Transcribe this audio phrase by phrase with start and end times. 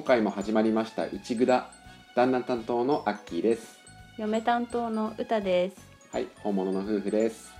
[0.00, 1.68] 今回も始まりました「うちぐだ」
[2.16, 3.78] 旦那担当のアッキーです。
[4.16, 5.76] 嫁担当の歌です。
[6.10, 7.52] はい本物の夫婦です。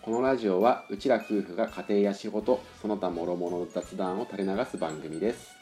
[0.00, 5.56] このラジオはうちら夫婦が家庭や仕事その他諸々の雑談を垂れ流す番組です。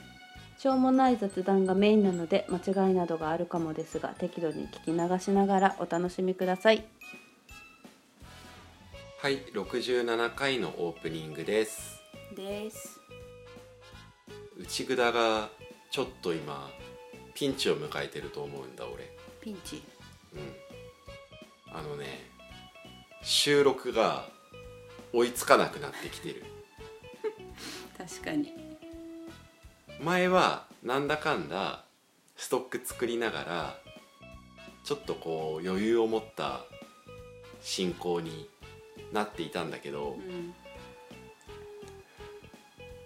[0.59, 6.85] しょうもない雑談がメインなので間違いなどがあるかもですが適度に聞き流しながらお楽しみください。
[9.23, 11.99] はい67回のオープニングです。
[12.37, 13.01] です。
[14.59, 15.49] 内ぐだが
[15.97, 16.71] ちょっと今
[17.33, 19.11] ピンチを迎えてると思うんだ俺。
[19.41, 19.83] ピンチ？
[20.35, 21.75] うん。
[21.75, 22.05] あのね
[23.23, 24.29] 収録が
[25.15, 26.45] 追いつかなくなってきてる。
[27.97, 28.53] 確かに。
[29.99, 31.87] 前はなんだかんだ
[32.37, 33.81] ストック作りながら
[34.85, 36.67] ちょっとこう余裕を持った
[37.63, 38.51] 進行に
[39.15, 40.55] なっていたんだけど、うん。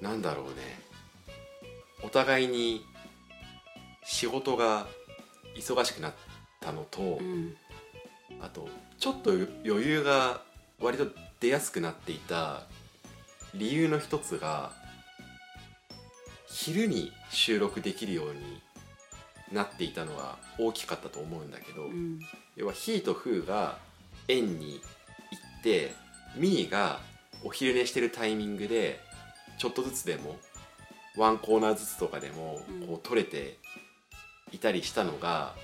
[0.01, 0.80] なんだろうね
[2.03, 2.85] お互いに
[4.05, 4.87] 仕事が
[5.57, 6.15] 忙しくなっ
[6.61, 7.57] たのと、うん。
[8.41, 10.43] あとちょっと余裕が
[10.81, 11.07] 割と
[11.41, 12.63] 出やすくなっていた
[13.55, 14.73] 理由の一つが
[16.49, 18.63] 昼に収録できるように
[19.53, 22.21] なっていたのが大きかったと思うんだけど、うん。
[22.57, 23.79] 要はヒーとフーが
[24.29, 24.81] 園に
[25.31, 25.95] 行って
[26.37, 27.01] ミーが
[27.45, 29.01] お昼寝してるタイミングで
[29.59, 30.37] ちょっとずつでも
[31.21, 33.59] ワンコーナーずつとかでもうんこう取れて
[34.53, 35.55] いたりしたのが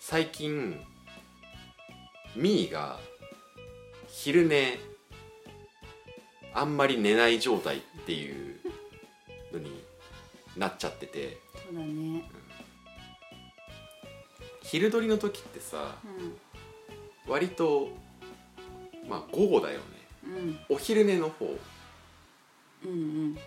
[0.00, 0.80] 最近
[2.34, 2.98] ミーが
[4.08, 4.78] 昼寝
[6.54, 8.56] あんまり寝ない状態っていう
[9.52, 9.84] のに
[10.56, 11.36] なっちゃってて。
[11.52, 12.22] そうだね。
[14.62, 15.96] 昼撮りの時ってさ
[17.26, 17.30] うん。
[17.30, 17.90] 割と
[19.06, 19.84] まあ午後だよね。
[20.24, 20.58] うん。
[20.70, 21.44] お昼寝の方。
[22.86, 23.38] うんうん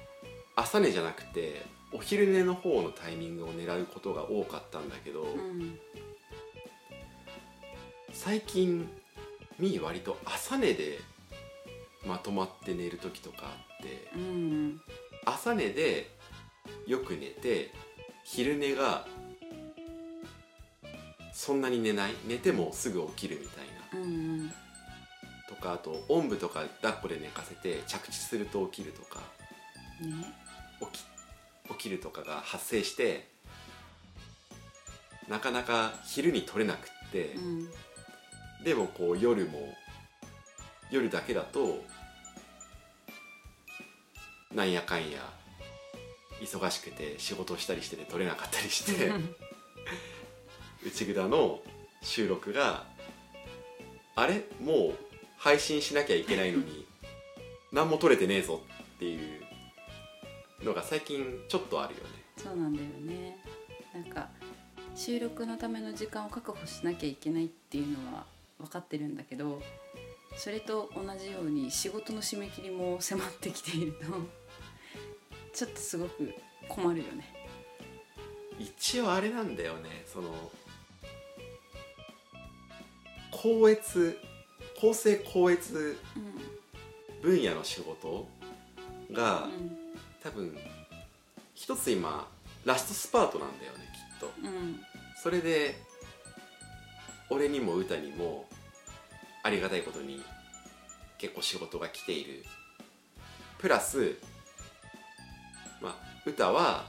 [0.57, 5.79] 朝寝じゃなくてお昼寝の方のタイミングを狙うことが多かったんだけど、うん
[8.11, 8.89] 最近
[9.59, 10.97] みー割と朝寝で
[12.03, 14.81] まとまって寝る時とかあってうん。
[15.23, 16.09] 朝寝で
[16.87, 17.71] よく寝て
[18.23, 19.05] 昼寝が
[21.31, 23.99] そんなに寝ない寝てもすぐ起きるみたいな。
[23.99, 24.51] うんうん。
[25.47, 29.19] とかあとおんぶとか抱っこで寝かせて着地すると起きるとか。
[30.01, 30.46] ね
[30.79, 31.03] 起き
[31.69, 33.27] 起きるとかが発生して
[35.27, 37.69] なかなか昼に取れなくって、うん。
[38.63, 39.75] でもこう夜も
[40.89, 41.83] 夜だけだと
[44.53, 45.19] なんやかんや
[46.41, 49.11] 忙しくて仕事をしたりしてて取れなかったりして
[50.85, 51.61] 内蔵の
[52.01, 52.85] 収録が
[54.15, 54.45] あれ？
[54.61, 54.97] もう
[55.37, 56.85] 配信しなきゃいけないのに
[57.71, 58.63] 何も撮れてねえぞ
[58.95, 59.45] っていう
[60.63, 62.09] のが最近ちょっとあるよね。
[62.37, 63.37] そうなんだよね。
[63.93, 64.29] なんか
[64.95, 68.25] 収録のための時間を確保しなきゃいけないっていうのは
[68.59, 69.61] 分かってるんだけど
[70.35, 74.05] それと同じように仕事の締め切りも迫ってきていると
[75.53, 76.33] ちょっとすごく
[76.67, 77.33] 困るよね。
[78.59, 80.03] 一応あれなんだよね。
[80.05, 80.33] その
[83.31, 84.17] 高越
[84.79, 85.97] 公正高越
[87.21, 88.27] う分野の仕事
[89.11, 89.86] が、ん
[90.23, 90.57] 多分
[91.55, 92.27] 一つ今
[92.65, 94.31] ラストスパートなんだよねきっと。
[94.43, 94.79] うん。
[95.21, 95.75] それで
[97.29, 98.45] 俺にも歌にも
[99.43, 100.21] ありがたいことに
[101.17, 102.43] 結構仕事が来ている。
[103.57, 104.17] プラス
[105.81, 105.95] まあ
[106.25, 106.85] 歌は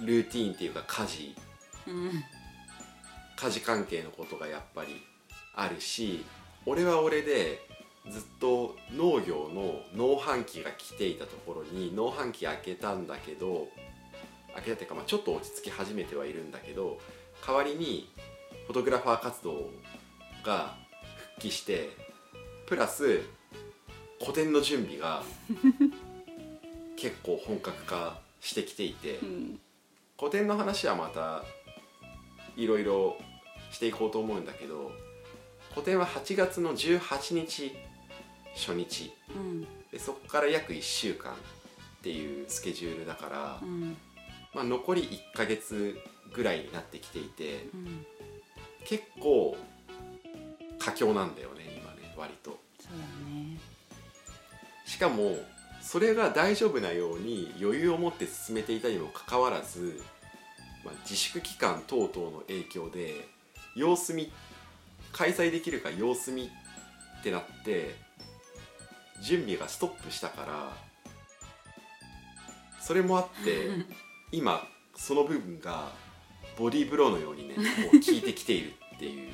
[0.00, 1.36] ルーティーンっていうか家事。
[1.86, 2.24] うん。
[3.36, 5.02] 家事関係のことがやっぱり
[5.54, 6.26] あるし
[6.66, 7.58] 俺は俺で
[8.08, 13.68] ずっと農業の農繁期が来ていたところに農繁期開けたんだけど
[14.54, 16.98] 開けたっていうか、まあ、ちょっと落ち着き始めてはいるんだけど
[17.46, 18.10] 代わりに
[18.66, 19.70] フォトグラファー活動
[20.44, 20.74] が
[21.34, 21.90] 復帰して
[22.66, 23.20] プラス
[24.18, 25.22] 個展の準備が
[26.96, 29.60] 結構本格化してきていてうん。
[30.16, 31.42] 個展の話はまた
[32.54, 33.16] いろいろ
[33.70, 34.92] していこうと思うんだけど
[35.74, 37.72] 個展は8月の18日
[38.54, 39.12] 初日。
[39.34, 39.66] うん。
[39.90, 41.36] でそこから約1週間っ
[42.02, 43.96] ていうスケジュールだから、うん。
[44.54, 45.96] まあ、残り1ヶ月
[46.34, 48.06] ぐらいになってきていてうん。
[48.84, 49.56] 結構
[50.78, 52.58] 佳境なんだよね今ね割と。
[52.78, 53.58] そうだね。
[54.86, 55.36] しかも
[55.80, 60.02] それが大丈夫なように余裕を持って進めていたにもかかわらず、
[60.84, 63.28] まあ、自粛期間等々の影響で
[63.74, 64.32] 様子見
[65.12, 66.50] 開催できるか様子見
[67.20, 67.94] ってなって
[69.22, 70.76] 準備がストップしたから
[72.80, 73.68] それもあって
[74.32, 75.92] 今その部分が
[76.58, 77.62] ボディーブローのようにねこ
[77.94, 79.32] う効いてきているっていう。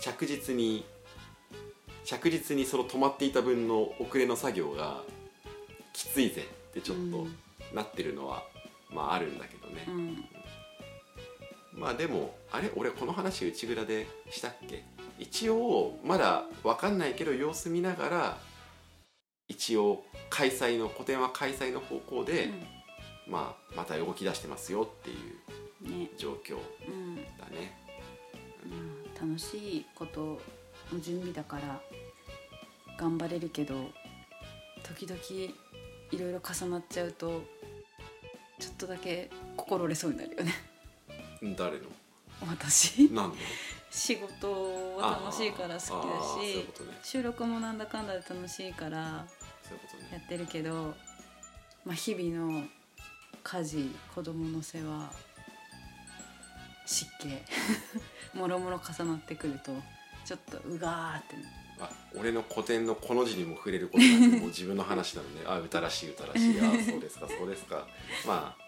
[0.00, 0.84] 着実に
[2.04, 5.02] 着実にその止まっていた分の遅れの作業が
[5.94, 7.26] きついぜってちょっと
[7.74, 8.42] なってるのは、
[8.90, 9.84] まああるんだけどね。
[9.88, 10.24] う、ん。
[11.72, 12.70] まあでもあれ？
[12.76, 14.84] 俺この話内蔵でしたっけ？
[15.18, 18.38] 一応まだ分かんないけど様子見ながら
[19.48, 22.50] 一応開催の個展は開催の方向で、
[23.28, 25.16] まあ、また動き出してますよっていう
[25.86, 26.10] うんね。
[26.16, 26.56] 状況
[26.88, 27.16] うん。
[27.16, 27.78] だね
[28.64, 28.76] ま
[29.16, 30.40] あ楽しいこと
[30.92, 31.80] の準備だから
[32.98, 33.74] 頑張れるけど
[34.82, 35.20] 時々
[36.10, 37.42] いろいろ重なっちゃうと
[38.58, 40.52] ちょっとだけ心折れそうになるよね。
[41.56, 41.84] 誰の？
[42.48, 43.10] 私。
[43.10, 43.38] なんで
[43.96, 46.64] 仕事は楽しいから好きだしね。
[47.02, 49.26] 収録もなんだかんだで楽しいからや
[50.18, 50.94] ってるけど、
[51.84, 52.64] まあ、日々の
[53.44, 55.12] 家事子供の世話
[56.84, 57.28] 湿気
[58.36, 59.72] もろもろ重なってくると
[60.24, 61.36] ちょっとうがーって
[61.80, 67.86] あ俺の古典のこの字にも触れることなくもう自分の話なので あ歌らしい歌らしいあそうですかそうですか。
[68.26, 68.64] まあ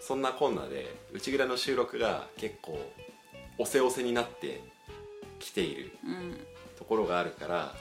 [0.00, 2.90] そんなこんなで内蔵の収録が結構
[3.60, 4.62] おせおせになって
[5.38, 6.40] きているうん。
[6.78, 7.74] ところがあるから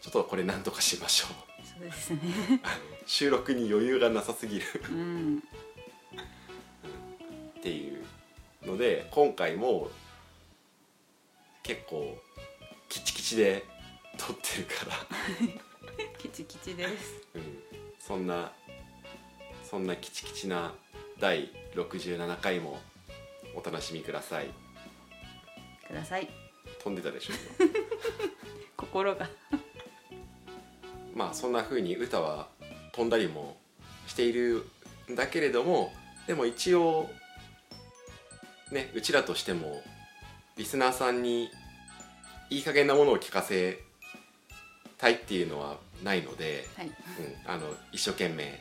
[0.00, 1.66] ちょっとこれ何とかしましょう。
[1.66, 2.20] そうですね。
[3.04, 4.64] 収録に余裕がなさすぎる。
[4.90, 5.42] うん。
[7.58, 8.02] っていう
[8.66, 9.90] ので今回も
[11.62, 12.16] 結構
[12.88, 13.64] キチキチで
[14.16, 16.06] 撮ってるから。
[16.16, 17.20] キチキチです。
[17.34, 17.62] うん、
[17.98, 18.50] そんな
[19.62, 20.72] そんなキチキチな
[21.20, 22.80] 第67回も
[23.54, 24.65] お楽しみください
[25.86, 26.28] ください。
[26.82, 27.32] 飛んでたでしょ
[28.76, 29.28] 心が。
[31.12, 32.48] 今まあそんな風に歌は
[32.92, 33.56] 飛んだりも
[34.06, 34.68] している
[35.10, 35.92] んだけれども
[36.26, 37.08] でも一応
[38.70, 39.82] ねうちらとしても
[40.56, 41.50] リスナーさんに
[42.50, 43.80] いい加減なものを聞かせ
[44.98, 46.86] たいっていうのはないので、はい。
[46.86, 46.94] うん、
[47.46, 48.60] あの一生懸命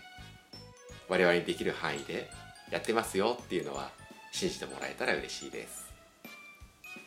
[1.08, 2.30] 我々にできる範囲で
[2.72, 3.92] やってますよっていうのは
[4.32, 5.85] 信じてもらえたら嬉しいです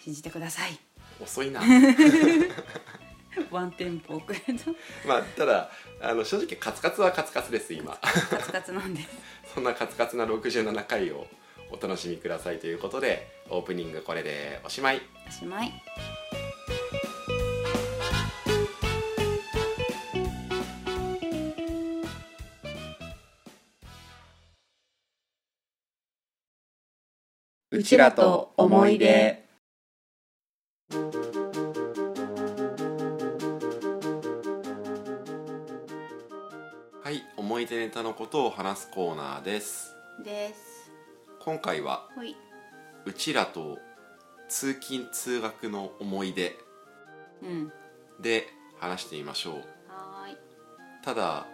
[0.08, 0.78] 信じてください。
[1.20, 1.60] 遅いな。
[3.50, 4.52] ワンテンポ遅れた。
[5.06, 5.70] まあただ
[6.00, 7.94] あの正直カツカツはカツカツです今。
[7.94, 9.08] カツカツなんです。
[9.54, 11.26] そんなカツカツな67回を
[11.70, 15.02] お楽しみくださいということでオープニングこれでおしまい。
[15.28, 15.72] おしまい。
[27.70, 29.47] うちらと思い出
[37.58, 39.92] 思い出ネタのことを話すコーナーです。
[40.24, 40.92] です。
[41.40, 42.36] 今回はほい。
[43.04, 43.78] うちらと
[44.48, 46.56] 通勤通学の思い出
[47.42, 47.72] うん。
[48.20, 48.46] で
[48.78, 49.54] 話してみましょう。
[49.88, 50.36] はーい。
[51.02, 51.48] ただ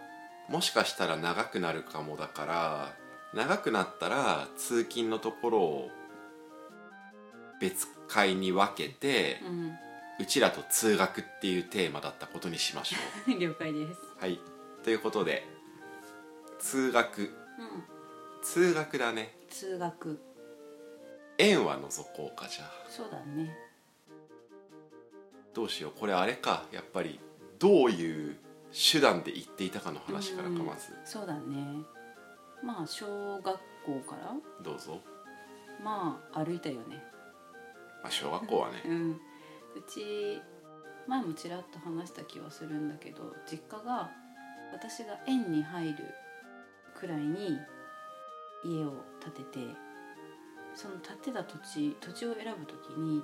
[0.47, 2.93] もしかしたら長くなるかもだから
[3.33, 5.89] 長くなったら通勤のところを
[7.59, 9.37] 別会に分けて
[10.19, 12.97] うちらと通学っていうテーマだったことにしましょ
[13.27, 13.31] う。
[13.33, 13.99] ん 了解です。
[14.19, 14.39] うはい。
[14.83, 15.54] ということで
[16.59, 17.21] 通学。
[17.21, 17.29] うん
[18.41, 19.35] 通学だね。
[19.49, 20.19] 通学。
[21.39, 22.69] 円は除こうかじゃあ。
[22.87, 23.55] そうだね。
[25.53, 25.99] どうしよう。
[25.99, 26.65] これあれか。
[26.71, 27.19] やっぱり
[27.57, 28.37] どういう
[28.71, 30.65] 手段で行っていたかの話からかうん。
[30.65, 30.93] まず。
[31.05, 31.65] そうだね。
[32.63, 34.33] まあ小学校から。
[34.63, 34.99] どうぞ、
[35.83, 37.03] まあ歩いたよね。
[38.03, 38.83] まあ、小学校はね。
[38.85, 39.11] うん。
[39.11, 40.39] うち
[41.07, 44.09] 前もちらっと話した気はするんだけど実家が
[44.73, 45.95] 私が園に入る
[47.05, 47.59] くらいに
[48.63, 49.59] 家を建てて
[50.73, 53.21] その建てた土地土地を選ぶ時に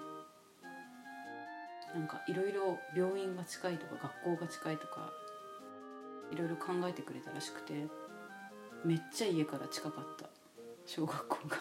[1.96, 5.12] なんかいろいろ病院が近いとか学校が近いとか
[6.32, 7.74] いろいろ考えてくれたらしくて
[8.86, 10.26] めっちゃ家から近かった。
[10.88, 11.58] 小学校が。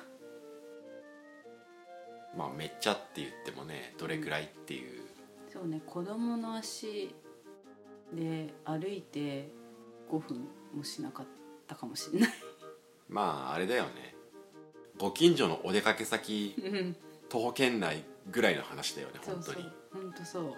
[2.36, 5.04] まあめっちゃって言ってもねどれくらいっていう。
[5.52, 7.14] そうね子供の足
[8.12, 9.50] で歩いて
[10.08, 11.26] 5分もしなかっ
[11.70, 12.30] たかもしれない。
[13.08, 14.16] まああれだよね。
[14.98, 16.96] ご近所のお出かけ先うん
[17.28, 19.72] 徒歩圏内ぐらいの話だよねそうそう本当に。
[19.92, 20.52] 本当そう。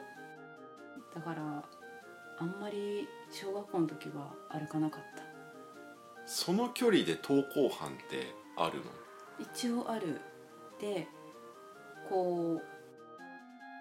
[1.14, 1.64] だから
[2.38, 5.23] あんまり小学校の時は歩かなかった。
[6.26, 8.85] その距離で登校班ってあるの？
[9.38, 10.21] 一応ある。
[10.81, 11.07] で
[12.09, 12.62] こう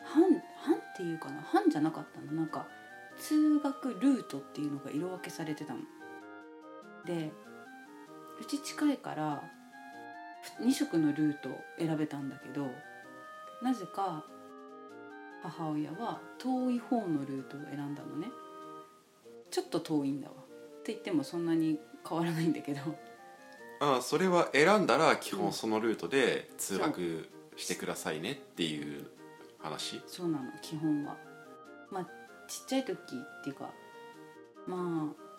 [0.06, 0.24] 班
[0.64, 1.42] 班っていうかな？
[1.42, 2.34] 班じゃなかったの。
[2.34, 2.68] なんか
[3.18, 5.80] 通学ルートっていうのが色分けされてたの
[7.06, 7.32] で
[8.40, 9.44] うち近いから
[10.62, 12.68] 2色のルートを選べたんだけど
[13.62, 14.24] なぜか
[15.44, 18.28] 母親は遠い方のルートを選んだのね。
[19.50, 20.34] ちょっと遠いんだわ。
[20.36, 22.80] って言ってもそんなに変わらないんだけど。
[23.80, 25.40] ああそれは選んだら基うん。
[25.40, 29.08] 本そのルートで通学してくださいねっていう
[29.60, 30.02] 話？
[30.06, 31.18] そうなの基本は。
[31.92, 32.06] まあ
[32.48, 33.72] ちっちゃい時っていうか
[34.68, 35.31] まあ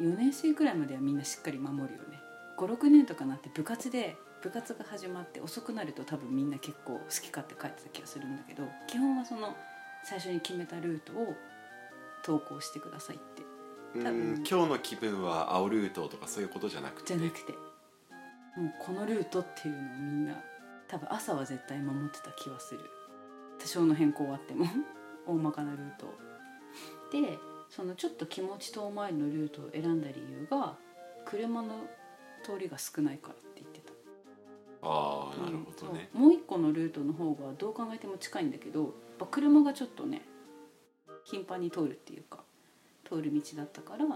[0.00, 2.20] 4年生くらいまではみんなしっかり守るよね。
[2.58, 9.56] 56年とかなって部活で部活が始まって遅くなると多分みんな結構好き勝手帰ってた気がするんだけど基本はその
[10.04, 11.34] 最初に決めたルートを
[12.24, 13.42] 投稿してくださいって。
[13.94, 14.44] うん多分。
[14.48, 17.52] 今日の気分は青ルートとかそういうことじゃなくてじゃなくて。
[18.56, 20.34] もうこのルートっていうのをみんな
[20.88, 22.80] 多分朝は絶対守ってた気はする。
[23.58, 24.66] 多少の変更はあっても。
[25.26, 26.14] 大まかなルートを。
[27.12, 27.38] で
[27.74, 30.76] そのちょっと気持ち遠回りのルートを選んだ理由が
[31.24, 31.86] 車の
[32.44, 33.92] 通りが少ないからって言ってた。
[34.82, 40.22] ああなるほどね、うんもう一個のルートの方がどう考えても近いんだけどやっぱ車がちょっとね
[41.24, 42.40] 頻繁に通るっていうか
[43.08, 44.06] 通る道だったから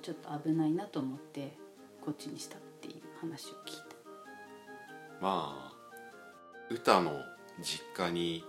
[0.00, 1.58] ちょっと危ないなと思って
[2.04, 3.96] こっちにしたっていう話を聞いた。
[5.20, 5.72] まあ
[6.70, 7.20] 歌の
[7.60, 8.44] 実家に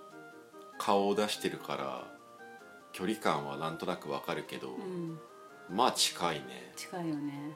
[0.77, 2.14] 顔を出してるから
[2.95, 5.19] 距離感はなんとなくわかるけど、うん。
[5.69, 6.71] まあ近いね。
[6.77, 7.53] 近いよね。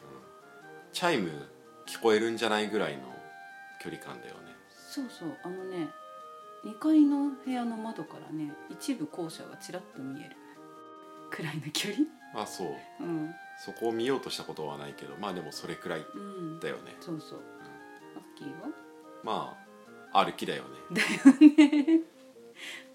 [0.91, 1.31] チャイム
[1.87, 3.03] 聞こえるんじゃないぐらいの
[3.81, 4.53] 距離感だよね。
[4.69, 5.37] そうそう。
[5.43, 5.87] あのね
[6.65, 10.35] 2階の部屋の窓からね一部校舎がちらっと見える。
[11.31, 12.05] くらいの距離。
[12.33, 12.67] まあそう。
[12.99, 13.33] うん。
[13.57, 16.59] そこを見ようとしたことはないけどまあでもそれくらいうん。
[16.59, 16.97] だよね。
[16.99, 17.39] そうそう。
[18.17, 18.67] アッキーは？
[19.23, 19.57] ま
[20.11, 20.69] あ歩きだよね。
[20.91, 22.01] だよね。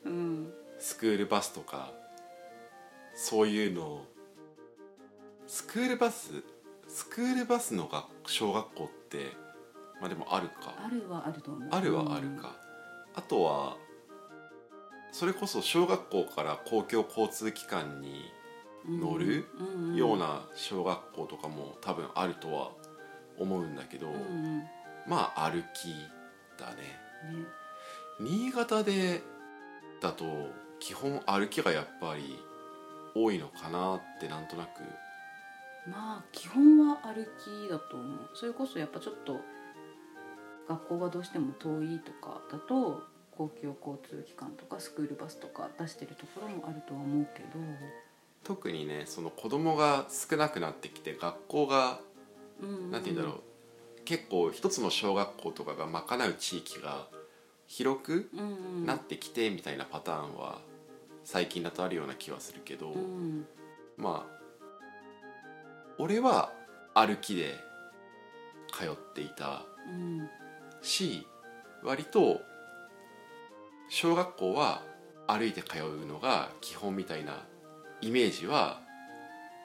[0.04, 0.52] うん。
[0.78, 1.90] スクールバスとか
[3.14, 3.82] そういうの。
[3.82, 4.14] を
[5.46, 6.42] スクールバス
[6.88, 9.32] スクールバスの学小学校って
[10.00, 10.74] まあでもあるか。
[10.84, 11.68] あるはあると思う。
[11.70, 12.56] あるはあるか、
[13.14, 13.76] あとは
[15.12, 18.24] それこそ小学校から公共交通機関に
[18.86, 19.46] うん乗る
[19.94, 22.70] ような小学校とかも多分あるとは
[23.38, 24.58] 思うんだけど、うんうん。
[24.60, 24.70] ね
[25.06, 25.94] まあ歩き
[26.58, 26.98] だね。
[28.20, 29.22] 新潟で
[30.00, 30.24] だと
[30.80, 32.38] 基本歩きがやっぱり
[33.14, 34.80] 多いのかなってなんとなく。
[35.88, 38.30] まあ基本は歩きだと思う。
[38.34, 39.40] それこそやっぱちょっと
[40.68, 43.02] 学校がどうしても遠いとかだと
[43.36, 47.48] 公共交通機関とかスクールバスとか出してるところもあるとは思うけど。
[48.44, 52.00] 特にねその子供が少なくなってきて学校が
[52.62, 53.42] うんうんなんて言うんだろう。
[54.04, 57.06] 結構一つの小学校とかが賄う地域が
[57.66, 58.44] 広くうんう
[58.80, 58.86] ん。
[58.86, 60.60] なってきてみたいなパターンは
[61.24, 63.46] 最近だとあるような気はするけど、うん。
[63.96, 64.34] まあ
[65.98, 66.52] 俺は
[66.94, 67.54] 歩きで
[68.72, 70.28] 通っていたうん。
[70.82, 71.26] し
[71.82, 72.40] 割と
[73.88, 74.82] 小学校は
[75.26, 77.44] 歩いて通うのが基本みたいな
[78.00, 78.80] イメージは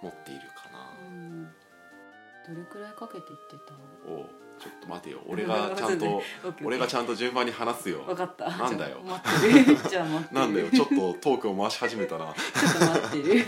[0.02, 0.92] 持っているかな。
[1.08, 1.44] うん。
[1.44, 3.74] どれくらいかけていってた？
[4.10, 5.20] おうちょっと待てよ。
[5.28, 6.22] 俺がちゃんと
[6.64, 8.00] 俺がちゃゃんと順番に話すよ。
[8.04, 8.50] 分かった。
[8.50, 9.00] なんだよ。
[9.90, 10.70] じゃあ待って なんだよ。
[10.70, 12.34] ちょっとトークを回し始めたな。
[12.34, 13.46] ちょっと待ってる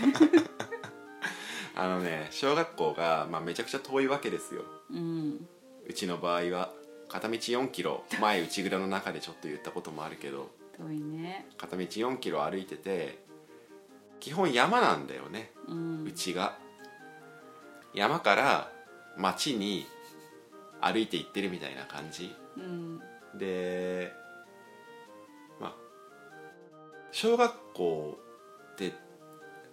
[1.74, 4.62] あのね小学校が、まあ、めちゃくちゃ遠いわけですよ。
[4.90, 5.46] うん。
[5.86, 6.72] うちの場合は
[7.08, 10.50] 片道4キロ前内蔵の中でちょっと言ったこともあるけど。
[10.78, 11.46] 遠いね。
[11.58, 13.18] 片道4キロ歩いてて
[14.20, 15.50] 基本山なんだよね。
[15.66, 16.04] うん。
[16.04, 16.56] うちが。
[17.94, 18.72] 山から
[19.18, 19.86] 町に
[20.82, 22.34] 歩いて行ってるみたいな感じ？
[22.56, 23.00] うん。
[23.38, 24.12] で
[25.60, 25.74] まあ
[27.12, 28.18] 小学校
[28.72, 28.92] って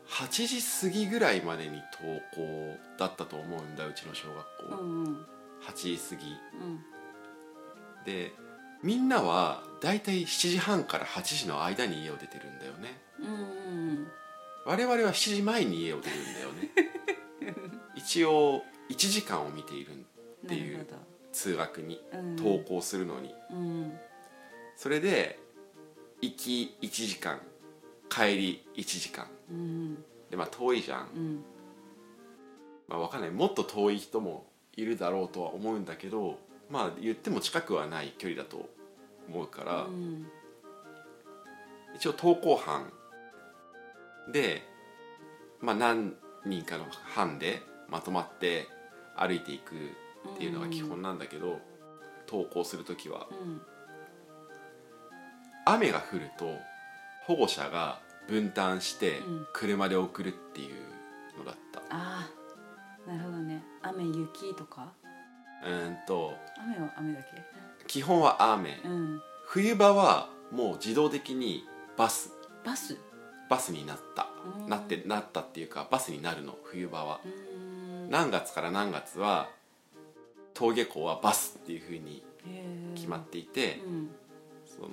[0.07, 4.37] 8時過ぎぐらいまでに登校だったと思うんだうちの小学
[4.73, 5.25] う校、んうん。
[5.65, 6.25] 8時過ぎ。
[6.61, 6.79] うん。
[8.05, 8.31] で
[8.81, 13.01] みんなはだいたい7時半から8時の間に家を出てるんだよね。
[13.19, 13.35] うんう
[14.03, 14.07] ん
[14.65, 16.69] 我々は7時前に家を出るんだよね。
[17.95, 19.93] 一応1時間を見ている
[20.43, 20.85] なていう
[21.31, 22.35] 通学にどうん。
[22.35, 23.93] 登校するのに、うん。
[24.75, 25.39] それで
[26.21, 27.39] 行き1時間。
[28.09, 29.27] 帰り1時間。
[29.51, 29.95] うん。
[30.29, 31.09] でまあ遠いじゃん。
[31.15, 31.43] うん。
[32.87, 33.31] まあわかんない。
[33.31, 38.69] もっと遠い人もいるだろうとは思うんだけどまあ言っても近くはない距離だと
[39.27, 40.27] 思うから、うん。
[41.95, 42.91] 一応登校班
[44.31, 44.61] で、
[45.59, 46.13] まあ、何
[46.45, 48.67] 人かの班でまとまって
[49.15, 49.73] 歩いていく
[50.27, 51.59] っていうのが基本なんだけど、
[52.27, 53.27] 登校する時は。
[53.31, 53.61] うん。
[55.65, 56.57] 雨が降ると
[57.25, 59.47] 保護者が分担してうん。
[59.53, 60.75] 車で送るっていう
[61.37, 62.27] のだった、あ
[63.07, 63.63] あなるほどね。
[63.81, 64.91] 雨雪とか？
[65.63, 67.27] うーんと雨は雨だけ？
[67.87, 68.79] 基本は雨。
[68.83, 69.21] うん。
[69.45, 71.63] 冬場はもう自動的に
[71.97, 72.31] バス。
[72.65, 72.97] バス？
[73.49, 74.27] バスになった。
[74.59, 74.69] うん。
[74.69, 76.57] なってなったっていうかバスになるの。
[76.63, 77.19] 冬場は。
[78.09, 79.49] 何月から何月は
[80.59, 82.21] 登下校はバスっていうふうに
[82.95, 84.09] 決まっていて、うん。
[84.65, 84.89] その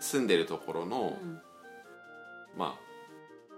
[0.00, 1.40] 住んでるところの、うん。
[2.58, 2.80] まあ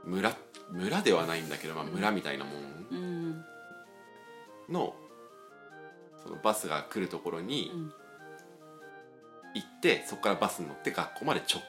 [0.04, 0.32] 村
[0.70, 2.52] 村ではないんだけど、まあ、村みたいなも
[2.92, 3.30] うん。
[3.30, 3.44] ん
[4.70, 4.94] の,、
[6.22, 7.92] そのバスが来るところにうん。
[9.54, 11.60] 行ってそこからバスに乗って学校まで直。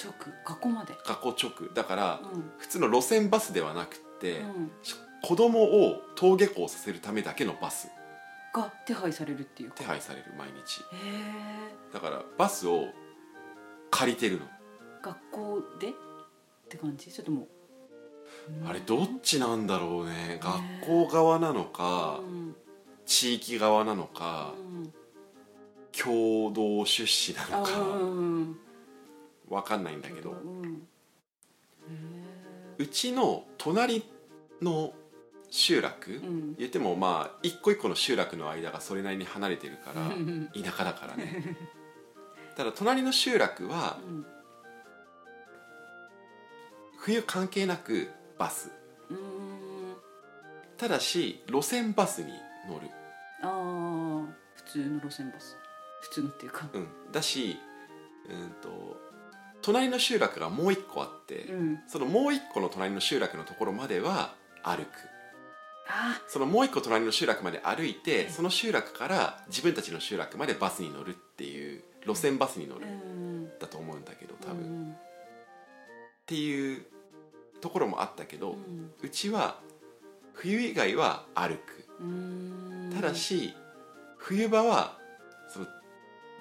[0.00, 0.12] 直。
[0.46, 0.94] 学校まで。
[1.04, 1.74] 学校直。
[1.74, 2.52] だから、うん。
[2.58, 4.42] 普通の路線バスではなくって、
[5.22, 7.88] 子供を登下校させるためだけのバス。
[8.54, 9.76] が手配されるっていうか？
[9.76, 10.82] 手配される毎日。
[11.92, 12.86] だからバスを
[13.90, 14.46] 借りてるの、
[15.02, 15.88] 学校で？
[15.88, 15.92] っ
[16.68, 17.10] て感じ？
[17.10, 17.46] それとも
[18.66, 20.12] あれどっちなんだろうね。
[20.12, 20.40] ね。
[20.82, 22.56] 学校側なのか、うん。
[23.04, 24.92] 地域側なのか、うん。
[25.92, 27.80] 共同出資なあのか。
[27.80, 28.56] うん
[29.48, 30.34] わかんないんだけど。
[32.76, 34.04] うちの隣
[34.60, 34.92] の
[35.50, 36.54] 集落、えうん。
[36.56, 40.48] 言ってもまあ一個一個の集落の間がそれなりに離れてるからうん。
[40.54, 41.56] 田舎だからね。
[42.56, 44.26] ただ隣の集落はうん。
[46.98, 48.70] 冬関係なくバス。
[49.10, 49.18] うん。
[50.76, 52.32] ただし路線バスに
[52.68, 52.88] 乗る、
[53.42, 55.56] ああ普通の路線バス。
[56.02, 56.68] 普通のっていうか。
[56.72, 57.58] うん、だし
[58.28, 59.00] うんと
[59.62, 61.80] 隣の集落がもう一個あって、うん。
[61.88, 64.88] そのもう一個の隣の集落のところまでは歩く。
[65.04, 65.07] あ
[66.26, 72.86] そのもう一個隣の集落まで歩いてその集落から自分たちの集落までバスに乗るっていう路線バスに乗る
[73.60, 74.96] だと思うんだけど多分、っうん
[76.26, 76.82] ていう
[77.62, 78.54] ところもあったけど、う
[79.02, 79.58] うんちは
[80.34, 81.86] 冬以外は歩く。
[82.00, 82.92] うん。
[82.94, 83.54] ただし
[84.18, 84.98] 冬場は
[85.48, 85.66] その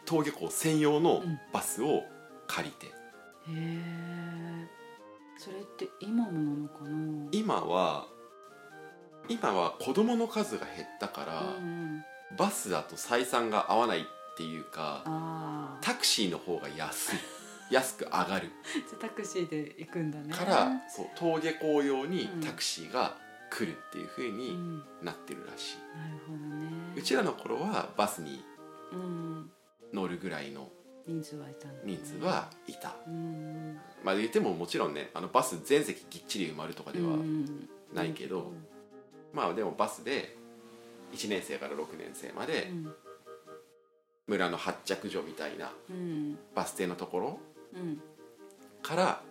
[0.06, 1.40] 登下校専用のうん。
[1.54, 2.04] バスを
[2.48, 2.92] 借りて、へ
[3.50, 4.68] え
[5.38, 7.28] それって今もなのかな？
[7.32, 8.08] 今は
[9.30, 12.04] 今は子供の数が減ったから、うん
[12.38, 14.04] バスだと採算が合わないっ
[14.36, 17.20] ていうかタクシーの方が安い。
[17.72, 18.52] 安く上がる。
[18.74, 20.34] じゃあタクシーで行くんだね。
[20.34, 22.42] からそう登下校用にうん。
[22.42, 23.16] タクシーが
[23.50, 24.84] 来るっていう風うにん。
[25.02, 26.94] なってるらしい、なるほどね。
[26.98, 28.44] うちらの頃はバスに
[28.92, 29.52] うん
[29.94, 30.70] 乗るぐらいの
[31.08, 31.80] 人数はいたね。
[31.86, 38.52] 人数はいた、うんまあ言ってももちろんねあのバス全席ぎっちり埋まるとかではうんないけど、
[39.38, 40.36] まあでもバスで
[41.14, 42.94] 1年生から6年生までうん。
[44.26, 46.38] 村の発着所みたいなうん。
[46.56, 47.40] バス停のところ
[47.76, 48.02] うん。
[48.82, 49.22] から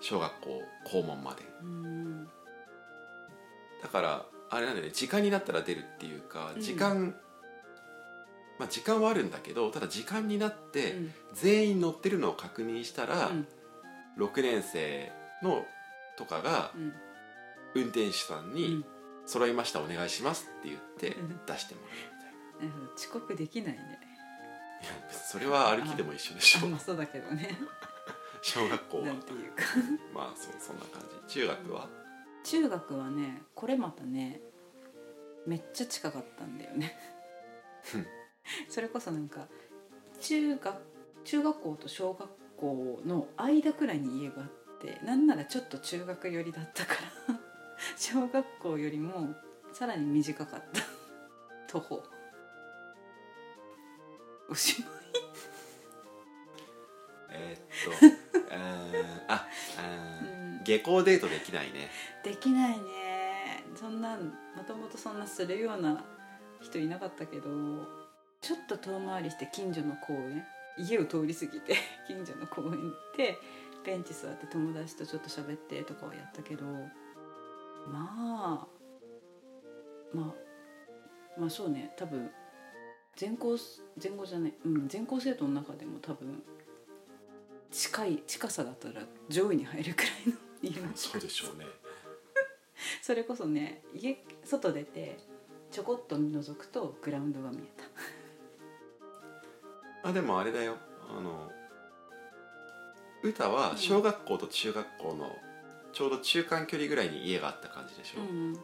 [0.00, 1.42] 小学校校門まで。
[1.62, 2.24] うん。
[3.82, 4.92] だからあれなんだよね。
[4.94, 6.62] 時間になったら出るっていうかうん。
[6.62, 7.14] 時間、
[8.58, 11.12] まあ時間はあるんだけどただ時間になってうん。
[11.34, 13.46] 全員乗ってるのを確認したら、うん。
[14.16, 15.66] 6年生の
[16.16, 16.94] とかがうん
[17.74, 18.84] 運転手さんうにん
[19.26, 21.40] 「揃いましたお願いします」って言ってうん。
[21.46, 21.90] 出してもらう
[22.60, 22.94] みたいな。
[22.94, 24.00] 遅刻できないね。
[24.82, 26.66] いやそれは歩きでも一緒でしょ。
[26.66, 27.56] あまあそうだけどね。
[28.42, 29.04] 小学校は。
[29.06, 29.62] なんていうか。
[30.14, 31.34] まあそうそんな感じ。
[31.34, 31.88] 中学は？
[32.44, 34.40] 中学はねこれまたね
[35.46, 36.96] めっちゃ近かったんだよね。
[37.94, 38.06] うん。
[38.70, 39.46] それこそなんか
[40.20, 40.74] 中学
[41.24, 44.48] 中学校と小学校の間くらいに家があっ
[44.80, 46.94] てなんならちょっと中学寄りだったか
[47.28, 47.37] ら
[47.96, 49.34] 小学校よりも
[49.72, 50.82] さらに短かった。
[51.68, 52.02] 徒歩。
[54.50, 54.90] おしまい？
[57.30, 57.60] えーっ
[58.00, 58.06] と
[58.40, 58.60] うーん
[59.28, 59.84] あうー
[60.54, 60.64] んうん。
[60.64, 61.90] 下校デートできないね。
[62.24, 63.64] できないね。
[63.76, 66.04] そんなんもともとそんなするような
[66.60, 67.48] 人いなかったけど
[68.40, 70.44] ちょっと遠回りして近所の公園
[70.78, 71.76] 家を通り過ぎて
[72.08, 73.38] 近所の公園行って
[73.84, 76.64] ベンチ座って友達とちょっと喋ってとかはやったけど
[77.88, 78.66] まあ
[80.14, 80.34] まあ
[81.40, 81.92] まあそうね。
[81.96, 82.30] 多分
[83.16, 83.56] 全校
[83.96, 86.42] 全校じゃない、うん、全校生徒の中でも多分
[87.70, 91.66] 近い近さだったら上位に入るくらいの家のそうでしょうね。
[93.02, 95.18] それこそね家外出て
[95.70, 97.60] ちょこっと覗くとグラウンドが見え
[100.02, 100.08] た。
[100.08, 100.76] あでもあれだよ。
[101.08, 101.50] あの
[103.22, 105.34] 歌は小学校と中学校の
[105.98, 108.56] ちょうど中間距離ぐらいに家があった感じでしょ、うん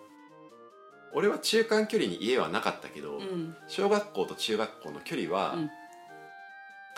[1.16, 3.55] 俺は中間距離に家はなかったけど、うん。
[3.68, 5.70] 小学校と中学校の距離はうん。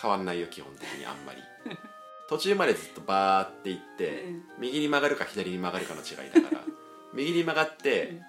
[0.00, 1.42] 変わんないよ基本的にあんまり。
[2.30, 4.44] 途中までずっとバーって行って、うん。
[4.58, 6.62] 右に曲がるか左に曲がるかの違いだから
[7.12, 8.22] 右に曲がって、うん。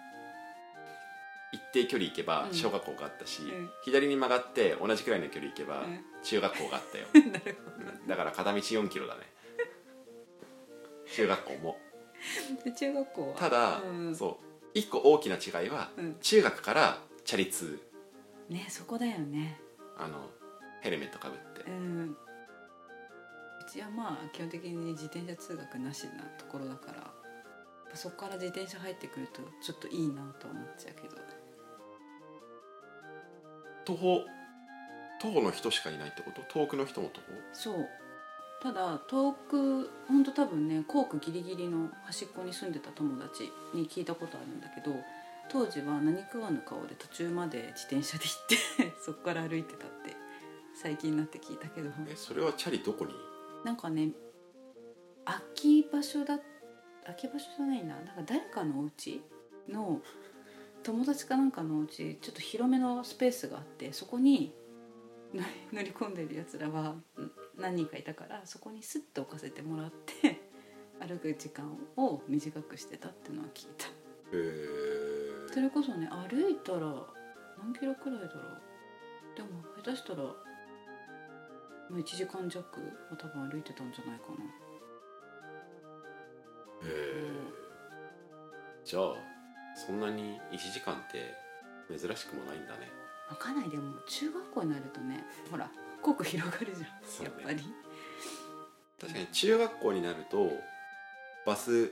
[1.54, 2.54] 一定距離行けばうん。
[2.54, 3.72] 小学校があったし、うん。
[3.86, 6.04] 左に曲がって同じくらいの距離行けばうん。
[6.22, 7.08] 中学校があったよ、
[8.08, 9.22] だから片道4キロだね。
[11.16, 11.80] 中学校も
[12.76, 13.36] 中学校は。
[13.36, 14.16] ただ、うん。
[14.16, 14.46] そう。
[14.74, 16.16] 一個大きな違いは、うん。
[16.22, 17.80] 中学からチャリ通。
[18.50, 19.60] ねそこだよね。
[19.98, 20.30] あの
[20.82, 21.70] ヘルメットかぶって。
[21.70, 22.12] うん。
[22.12, 31.18] うちはまあ基本的に自転車通学なしなところだからやっぱそこから自転車入ってくるとちょっといいなと思っちゃうけど。
[33.84, 34.26] 徒歩
[35.20, 36.42] 徒歩の人しかいないってこと？
[36.44, 37.28] 遠くの人も徒歩？
[37.54, 37.90] そう
[38.62, 44.96] ただ遠くほんと多分ね校区ギリギリの端っこに住んでた友達に聞いたことあるんだけど
[45.50, 48.46] 当時は何食わぬ顔で途中まで自転車で行っ
[48.90, 50.16] て そこから歩いてたって
[50.76, 51.90] 最近になって聞いたけど。
[52.08, 53.14] えそれはチャリどこに？
[53.64, 54.12] なんかね
[55.26, 56.40] 空き場所だ
[57.04, 57.96] 空き場所じゃないな。
[57.96, 59.22] なんか誰かのお家
[59.70, 60.02] の
[60.84, 64.54] 友達かなんかのお家ちょっと広めのスペースがあってそこに
[65.74, 67.04] 乗り込んでるやつらはん
[67.58, 70.42] 何人かいたからそこにスッと置かせてもらって
[71.00, 73.88] 歩く時間を短くしてたっていうのは聞いた。
[73.88, 73.92] へ
[74.34, 76.80] えそれこそね歩いたら
[77.58, 78.62] 何キロくらいだろう。
[79.36, 80.36] でも下手したらま
[81.98, 84.34] あ1時間弱は多分歩いてたんじゃないかな。
[84.36, 84.38] へ
[86.86, 87.32] え
[88.84, 89.14] じゃあ
[89.76, 91.34] そんなに1時間って
[91.90, 92.90] 珍しくもないんだね。
[93.30, 93.70] わかんない。
[93.70, 95.70] でも中学校になるとねほら
[96.02, 96.88] 濃く広がるじゃんね。
[97.24, 97.64] やっぱり。
[99.00, 100.50] 確かに中学校になると
[101.46, 101.92] バス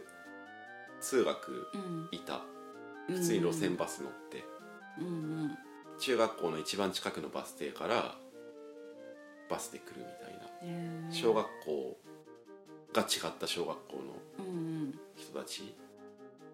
[1.00, 2.10] 通学うん。
[2.12, 2.42] いた
[3.08, 4.44] 普通に路線バス乗って、
[5.00, 5.10] うんう
[5.46, 5.58] ん。
[6.00, 8.16] 中学校の一番近くのバス停から
[9.50, 11.12] バスで来るみたいな。
[11.12, 11.98] 小学校
[12.94, 14.04] が違った小学校の
[14.40, 14.50] うんう
[14.88, 15.00] ん。
[15.16, 15.76] 人たち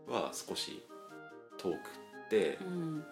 [0.07, 0.83] は少し
[1.57, 1.77] 遠くっ
[2.29, 3.05] てうん。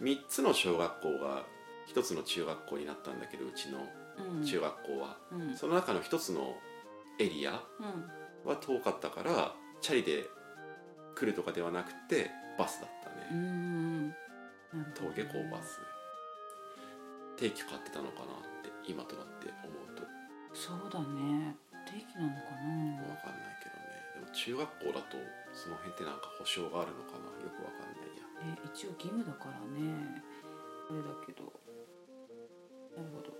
[0.00, 1.44] 3つの小学校が
[1.88, 3.78] 1つの中学校になったんだけどうちの
[4.38, 4.44] うん。
[4.44, 5.56] 中学校は、うん。
[5.56, 6.54] その中の1つの
[7.18, 8.48] エリアうん。
[8.48, 10.24] は遠かったからチャリで
[11.14, 14.14] 来るとかではなくてバスだったうね、
[14.94, 15.80] 登下校バス。
[17.36, 20.04] 定期買ってたのかなって今となって思うと。
[20.52, 21.56] そうだね。
[21.86, 23.90] 定期なのか分かんないけどね。
[24.14, 25.16] でも中学校だと
[25.52, 27.26] その辺ってなんか保証があるのかな？
[27.42, 28.22] よく分かんないや。
[28.44, 30.22] な、ね、一応義務だからね。
[30.90, 31.50] あれだけど
[32.96, 33.34] なるほど。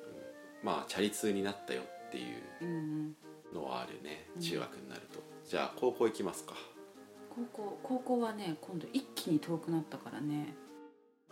[0.62, 4.42] まあチャリ通になったよっていうのはあるねうん。
[4.42, 6.54] 中学になると、じゃあ高校行きますか。
[7.30, 10.54] 高校高校はね今度一気に遠くなったからね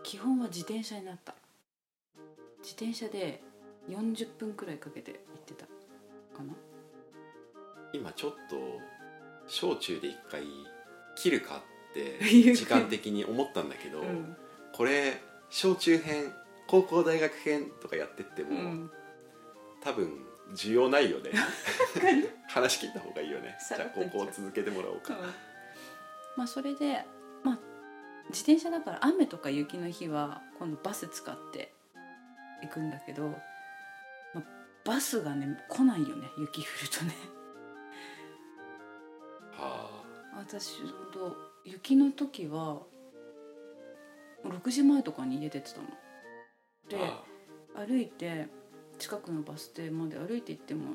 [0.02, 1.34] 基本は自転車になった。
[2.60, 3.42] 自転車で
[3.88, 5.66] 40分くらいかけて行ってた。
[5.66, 6.54] かな？
[7.92, 8.56] 今ちょっと
[9.46, 10.42] 小中で一回
[11.16, 12.18] 切るかって
[12.54, 14.36] 時間的に思ったんだけど、うん。
[14.72, 16.32] これ小中編
[16.72, 18.90] 高校大学編とかやってっても、うん。
[19.84, 20.10] 多分
[20.54, 21.30] 需要ないよね。
[22.48, 23.58] 話聞いた方がいいよね。
[23.68, 25.18] じゃあ高校続けてもらおうか、
[26.34, 27.04] まあそれで
[27.42, 27.58] まあ
[28.30, 31.74] 自転車だから雨とか雪の日は今度バス使って
[32.62, 33.28] 行くんだけど、
[34.32, 34.42] まあ、
[34.82, 36.30] バスがね来ないよね。
[36.38, 37.14] 雪降るとね。
[39.58, 40.02] は
[40.38, 42.80] 私ほんと雪の時は
[44.42, 45.88] 6時前とかに家出てたの
[46.86, 47.24] あでは
[47.74, 48.48] 歩いて
[48.98, 50.94] 近くのバス停まで歩いて行っても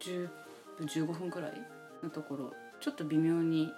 [0.00, 0.28] 10
[0.78, 1.52] 分15分くらい
[2.02, 3.70] のところちょっと微妙に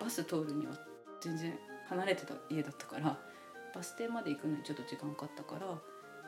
[0.00, 0.72] バス通るには
[1.20, 3.18] 全然離れてた家だったから
[3.74, 5.66] バス停まで行くのにちょっと時間かかったから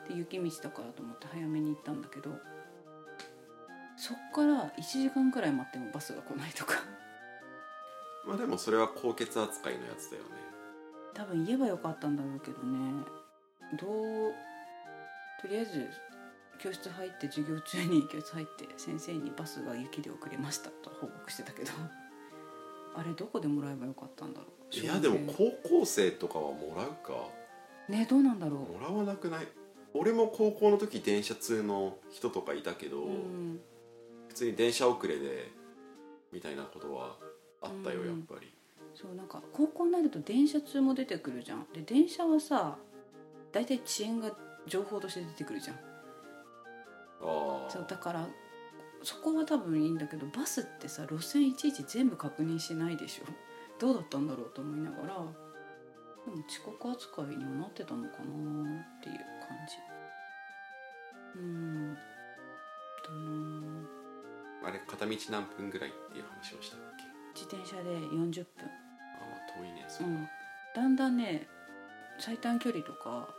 [0.07, 2.29] で雪道だからと思って早めに行ったんだけど
[3.97, 6.75] そっから1時間くらい待ってもバスが来ないとか。
[8.25, 10.29] まあでもそれは高血扱いのやつだよね。
[11.13, 13.03] 多分言えばよかったんだろうけどね
[13.73, 13.85] ど
[14.29, 14.33] う
[15.41, 15.87] とりあえず
[16.59, 21.71] 教室入って授業中に教室入って先生にバスが雪で遅れましたと報告してたけど。
[22.95, 24.75] あれどこでもらえばよかったんだろう。
[24.75, 27.29] いやでも高校生とかはもらうか。
[27.87, 29.47] ねどうなんだろもらわなくない？
[29.93, 33.61] 俺も高校の時電車通の人とかいたけど、ううん。
[34.27, 35.51] 普通に電車遅れで
[36.31, 37.17] みたいなことは
[37.61, 38.07] あったよ、うん。
[38.07, 38.51] やっぱり。
[38.95, 41.65] そうなんか高校になると電車通も出てくるじゃん。
[41.73, 42.77] で電車はさ
[43.51, 44.31] 大体遅延が
[44.67, 45.79] 情報として出てくるじゃん。
[47.69, 48.27] そうだから
[49.03, 53.25] そこは多分いいんだけどバスってさ路線いちいち全部確認しないでしょ。
[53.79, 55.25] どうだったんだろうと思いながらでも
[56.47, 59.15] 遅刻扱いにもなってたのかなっていう
[59.47, 59.77] 感じ。
[61.39, 61.93] うん。
[61.93, 61.99] だ
[64.61, 67.39] なあれ片道何分ぐらいっていう話をしたっけ？
[67.39, 68.65] 自転車で40分。
[68.65, 68.69] あ
[69.21, 70.27] あ遠いねそうう、ん。
[70.75, 71.47] だんだんね
[72.19, 73.29] 最短距離とか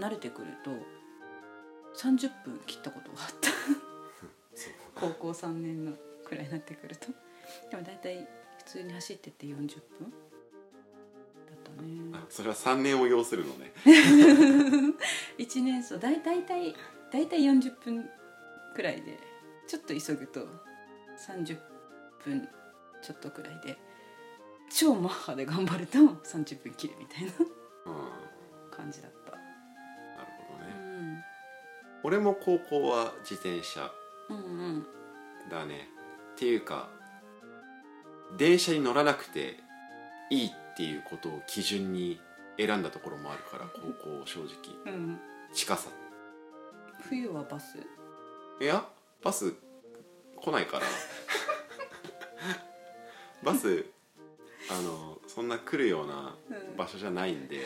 [0.00, 0.70] 慣れてくると
[1.96, 3.50] 30分切ったことがあった。
[4.94, 5.92] 高校3年の
[6.24, 7.06] くらいになってくると。
[7.70, 9.60] でも大体普通に走ってって40分。
[9.60, 9.68] だっ
[11.76, 11.88] たね。
[12.12, 13.72] あそれは3年を要するのね。
[15.38, 15.98] 1年そう。
[15.98, 16.74] だい大体
[17.12, 18.08] 大体40分
[18.74, 19.18] くらいで
[19.66, 20.46] ちょっと急ぐと
[21.28, 21.58] 30
[22.24, 22.48] 分
[23.02, 23.76] ちょっとくらいで
[24.70, 27.32] 超マッハで頑張ると30分切るみたいな
[28.70, 29.32] 感じだった
[32.02, 33.90] 俺も高校は自転車
[34.28, 34.40] うんう
[34.78, 34.86] ん
[35.50, 35.88] だね。
[36.34, 36.88] っていうか
[38.36, 39.58] 電車に乗らなくて
[40.30, 42.20] いいっていうことを基準に
[42.56, 43.80] 選んだところもあるから高
[44.20, 44.94] 校正直。
[44.94, 45.18] うん。
[45.52, 45.90] 近さ。
[47.08, 47.78] 冬はバス？
[48.60, 48.84] いや
[49.22, 49.52] バス
[50.36, 50.86] 来ないから。
[53.42, 53.86] バス
[54.70, 56.34] あのそんな来るような
[56.76, 57.64] 場所じゃないんで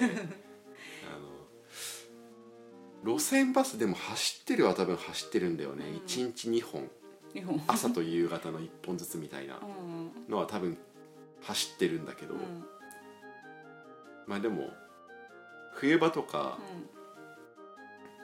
[3.04, 5.96] 路線バスでも走ってるは多分走ってるんだよね、うん。
[5.98, 6.90] 1日2本。
[7.66, 9.56] 朝と夕方の1本ずつみたいな。
[9.56, 9.58] う
[10.28, 10.30] ん。
[10.30, 10.78] のは多分
[11.42, 12.64] 走ってるんだけど、うん。
[14.26, 14.70] まあでも
[15.74, 16.58] 冬場とか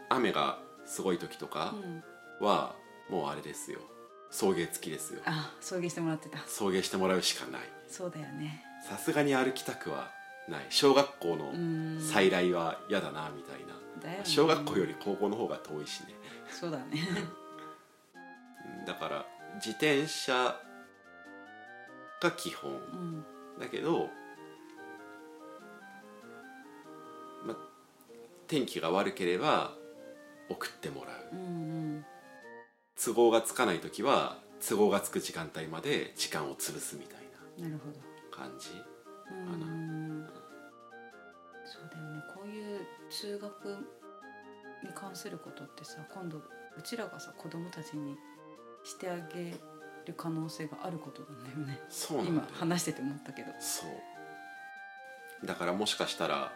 [0.09, 1.75] 雨がすごい時とか
[2.40, 2.47] うん。
[2.47, 2.75] は
[3.11, 3.81] もうあれですよ。
[4.31, 5.21] 送迎付きですよ。
[5.27, 6.38] あ送迎してもらってた。
[6.47, 7.61] 送迎してもらうしかない。
[7.87, 8.64] そうだよね。
[8.88, 10.11] さすがに歩きたくは
[10.51, 10.67] ない。
[10.69, 12.01] 小学校のうん。
[12.01, 14.21] 再来は嫌だなみたいな、ね。
[14.25, 16.15] 小学校より高校の方が遠いしね。
[16.51, 16.85] そうだね。
[18.79, 18.85] うん。
[18.85, 20.61] だから自転車
[22.21, 22.71] が基本。
[22.71, 23.25] うん。
[23.59, 24.09] だけど、
[27.47, 27.57] ま、
[28.49, 29.75] 天気が悪ければ
[30.49, 31.29] 送ってもらう。
[31.33, 31.43] うんう
[31.99, 32.05] ん。
[33.03, 37.19] 都合がつかない時は都合がつく時間帯まで時間を潰すみたい
[37.63, 37.79] な
[38.31, 38.71] 感じ
[39.31, 40.10] うん。
[40.10, 40.10] そ
[43.11, 43.53] 通学
[44.85, 46.42] に関することってさ今度う
[46.83, 48.16] ちらがさ子供たちに
[48.85, 49.53] してあげ
[50.07, 51.81] る可能性があることなんだよね。
[51.81, 53.87] 今そうなんだよ話してて思ったけど、そ
[55.42, 55.46] う。
[55.46, 56.53] だからもしかしたら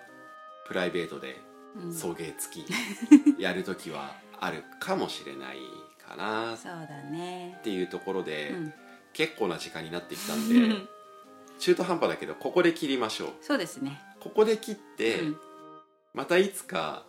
[0.67, 1.37] プライベートで
[1.77, 2.73] うん、送迎付き
[3.43, 5.59] やる時はあるかもしれない
[5.99, 6.55] かな。
[6.55, 7.59] っそうだね。
[7.64, 8.75] ていうところで、うん。
[9.12, 10.87] 結構な時間になってきたんで
[11.61, 13.33] 中途半端だけどここで切りましょう。
[13.40, 14.03] そうですね。
[14.21, 15.40] ここで切って、うん
[16.14, 17.05] またいつか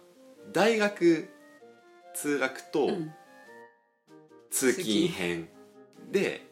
[0.52, 1.30] 大学
[2.14, 3.14] 通学とうん。
[4.52, 5.50] 通勤編。
[6.12, 6.46] で、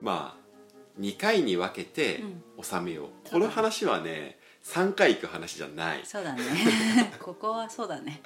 [0.00, 2.22] まあ2回に分けて
[2.56, 2.64] うん。
[2.64, 6.42] 収めよう、この話はね3回行く話じゃない、そうだね。
[7.20, 8.22] ここはそうだね。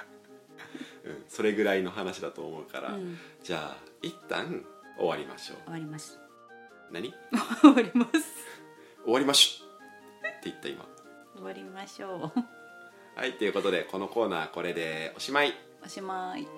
[1.04, 3.18] うん、それぐらいの話だと思うから、うん。
[3.42, 4.64] じゃあ一旦
[4.98, 5.58] 終わりましょう。
[5.64, 6.18] 終わります。
[6.90, 7.12] 何？
[7.60, 8.10] 終わります。
[9.04, 10.86] 終わりましょうって言った今。
[11.34, 12.59] 終わりましょう
[13.20, 15.52] はいということでこのコーナーこれでおしまい。
[15.84, 16.48] おしまい。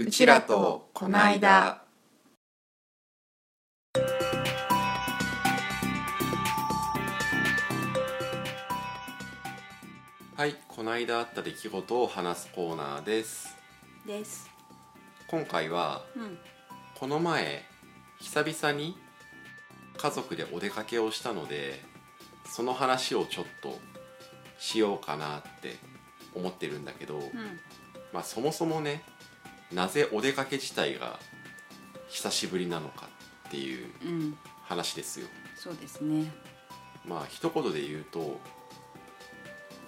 [0.00, 1.85] うちらとこないだ
[10.76, 13.56] この間あった出来事を話すコーナーです。
[14.06, 14.50] です。
[15.26, 16.38] 今回はうん。
[16.94, 17.64] この前
[18.20, 18.94] 久々に
[19.96, 21.82] 家族でお出かけをしたので
[22.44, 23.78] その話をちょっと
[24.58, 25.76] しようかなって
[26.34, 27.22] 思ってるんだけど、うん。
[28.12, 29.02] まあそもそもね
[29.72, 31.18] なぜお出かけ自体が
[32.08, 33.08] 久しぶりなのか
[33.48, 34.38] っていううん。
[34.64, 35.26] 話ですよ。
[35.56, 36.30] そうですね。
[37.06, 38.38] まあ一言で言うと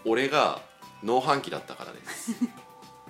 [0.06, 0.62] 俺が
[1.02, 2.32] 農飯期だったからです。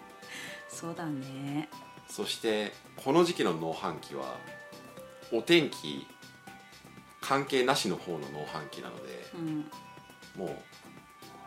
[0.69, 1.69] そうだね。
[2.09, 4.37] そしてこの時期の農飯期は
[5.33, 6.07] お天気
[7.21, 9.71] 関係なしの方の農飯期なのでうん。
[10.37, 10.57] もう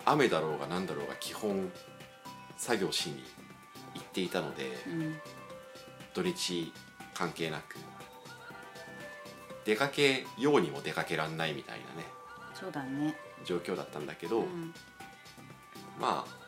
[0.05, 1.71] 雨だろうが何だろうが基本
[2.57, 3.23] 作業しに
[3.95, 5.21] 行っていたのでうん。
[6.13, 6.73] 土日
[7.13, 7.77] 関係なく
[9.63, 12.07] 出かけようにも出かけらんないみたいなね
[12.53, 13.15] そうだね。
[13.45, 14.73] 状況だったんだけど、うん
[15.99, 16.41] まあ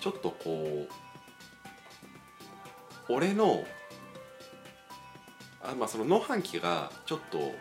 [0.00, 0.86] ちょっとこ
[3.08, 3.64] う俺の
[5.62, 7.52] あ、まあ、その農飯期がちょっと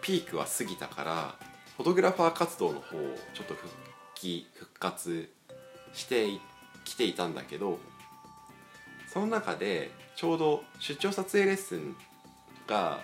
[0.00, 1.34] ピークは過ぎたから
[1.76, 3.68] フォトグラファー活動の方をちょっと復
[4.14, 5.30] 帰復活
[5.92, 6.28] して
[6.84, 7.78] きていたんだけど
[9.12, 11.96] その中でちょうど出張撮影レッスン
[12.66, 13.00] が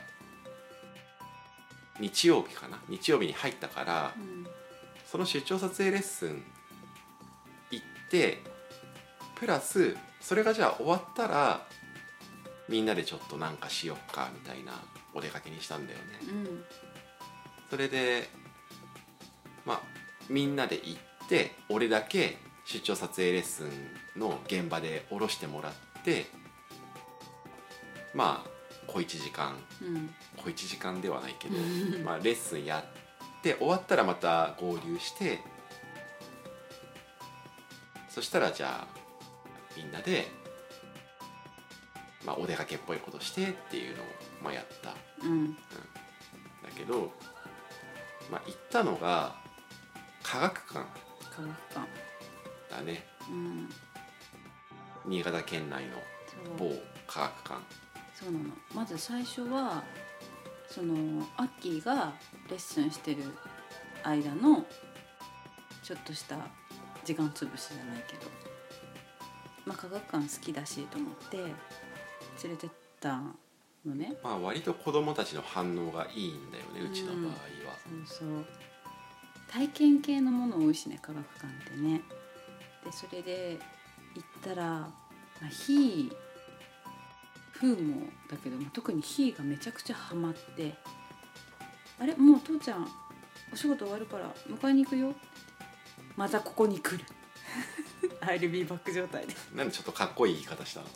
[2.00, 2.78] 日曜日かな？
[2.88, 4.46] 日曜日に入ったからうん。
[5.06, 6.42] その出張撮影レッスン行
[8.09, 8.38] って
[9.37, 11.66] プラスそれがじゃあ終わったら
[12.68, 14.73] みんなでちょっとなんかしよっかみたいな
[15.14, 16.05] お出かけにしたんだよね。
[16.29, 16.64] うん。
[17.71, 18.29] それで
[19.64, 19.81] まあ
[20.29, 25.73] みんなで行って俺だけ出張撮影レッスンの現場で降ろしてもらっ
[26.05, 26.27] て
[28.14, 28.51] まあ
[28.87, 29.55] 小1時間。
[29.83, 30.11] うん。
[30.37, 32.85] 小1時間ではないけどうんまあ、レッスンや
[33.38, 35.40] って終わったらまた合流して
[38.09, 38.99] そしたらじゃあ
[39.77, 40.27] みんなで、
[42.25, 44.07] まあ、お出かけっぽいことしてっていうのを、
[44.42, 44.90] まあ、やった。
[45.27, 45.31] ん。
[45.31, 45.55] うん。
[45.55, 45.61] だ
[46.77, 47.12] けど、
[48.31, 49.37] まあ、行ったのが
[50.23, 50.87] 科学館。
[51.31, 51.88] 科学館。
[52.71, 53.05] だね。
[53.31, 53.68] うん。
[55.07, 55.97] 新潟県内の
[56.59, 56.71] 某
[57.07, 57.61] 科学館。
[58.14, 58.44] そうなの。
[58.75, 59.83] まず最初は
[60.68, 62.12] そのアッキーが
[62.51, 63.23] レッスンしてる
[64.03, 64.66] 間の
[65.83, 66.37] ちょっとした
[67.09, 68.31] 時間つぶしじゃないけど、
[69.64, 71.55] まあ、科学館好きだしと思って連
[72.51, 73.18] れてった
[73.87, 74.12] のね。
[74.23, 77.33] まあ割と子供たちの反応がいいんだよねうちの場合は。
[78.07, 78.44] そうそう。
[79.51, 82.03] 体験系のもの多いしね科学館ってね。
[82.85, 83.59] でそれで
[84.14, 84.90] 行ったら、ま
[85.44, 86.16] あ、ひー
[87.53, 90.75] ふーもだけど、まあ、特にひーがめちゃくちゃハマって
[91.99, 92.14] 「あれ？
[92.16, 92.87] もう父ちゃん
[93.51, 95.14] お仕事終わるから迎えに行くよ」
[96.18, 97.04] またここに来る。
[98.22, 99.35] I'll be back 状態で。
[99.54, 100.87] なんでちょっとかっこいい言い方したの？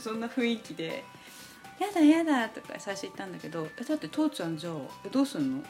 [0.00, 1.04] そんな雰囲気で
[1.80, 5.64] 「やだやだ」とか最初言ったんだけど「えだって父ちゃんじゃあえどうすんの？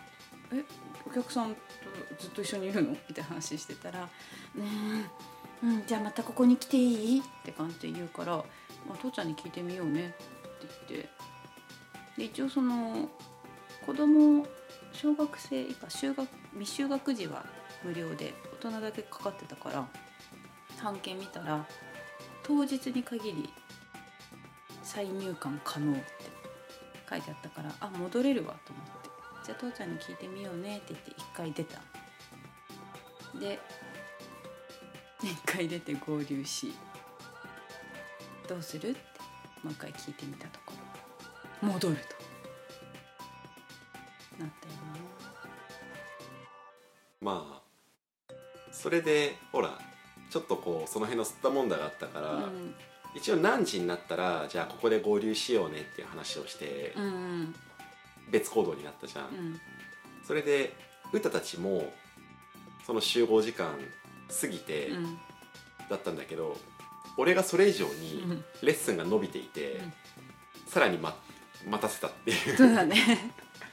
[0.53, 0.62] え
[1.07, 1.61] お客さんと
[2.19, 4.01] ずっと一緒にいるの?」みたいな話してたら
[4.55, 4.65] 「ね
[5.65, 8.37] え、うん、じゃあまたここに来ていい?」って感じで言うから
[8.87, 11.09] 「まあ、父ちゃんに聞いてみようね」って言って。
[12.19, 13.09] で一応その
[13.87, 14.47] 子供
[14.93, 17.43] 小学生以下就学未就学児は
[17.85, 19.87] 無料で大人だけかかってたから
[20.79, 21.66] 半券見たら
[22.42, 23.51] 当日に限り
[24.83, 26.03] 再入館可能って
[27.09, 29.11] 書いてあったからあ戻れるわと思って。
[29.45, 31.81] じゃあ父ちゃんに聞いてみようねって言って一回出た。
[33.38, 33.59] で
[35.23, 36.73] 一回出て合流し
[38.49, 38.99] どうするって
[39.62, 40.73] もう一回聞いてみたとこ
[41.62, 41.68] ろ。
[41.73, 42.03] 戻ると。
[44.42, 45.01] なったよね。
[47.21, 47.62] まあ
[48.83, 49.79] それでほら
[50.31, 52.75] ちょっとこうその辺の吸ったもんだがあったから、うん。
[53.14, 57.09] 一応何時になったらじゃあここで合流しようねっていう話をしてうんう
[57.42, 57.55] ん
[58.31, 59.61] 別行動になったじゃん、うん
[60.27, 60.73] それで
[61.12, 61.92] 歌たちも
[62.87, 63.75] その集合時間
[64.40, 65.18] 過ぎてうん。
[65.90, 66.57] だったんだけど、
[67.18, 68.45] 俺がそれ以上うにん。
[68.62, 69.92] レッスンが伸びていて、うん。
[70.66, 71.14] さらに、ま、
[71.68, 72.57] 待たせたっていう。
[72.57, 72.97] そうだね。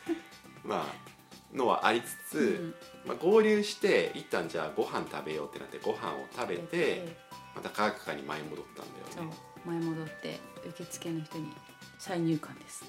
[0.65, 1.08] まあ
[1.53, 2.75] のはありつつ、うん。
[3.07, 7.15] まあ、合流して一旦じゃあご飯食べようってなってご飯を食べて
[7.55, 8.85] また科学館に舞い戻ったん
[9.15, 9.35] だよね。
[9.65, 11.51] 前戻って受付の人に
[11.99, 12.85] 「再入館です」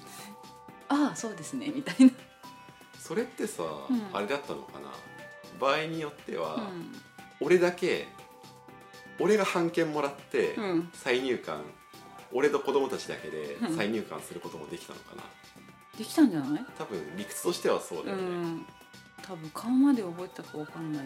[0.87, 2.11] ああそうですねみたいな、
[2.99, 4.09] それってさ、うん。
[4.13, 4.89] あれだったのかな？
[5.59, 6.95] 場合によっては、うん。
[7.39, 8.07] 俺だけ
[9.19, 11.61] 俺が半券もらってうん、再入館、
[12.31, 13.75] 俺と子供たちだけでうん。
[13.75, 15.23] 再入館することもできたのかな、
[15.97, 16.65] できたんじゃない？
[16.77, 18.65] 多分理屈としてはそうだうよね、ん。
[19.21, 21.05] 多分顔まで覚えたかわかんない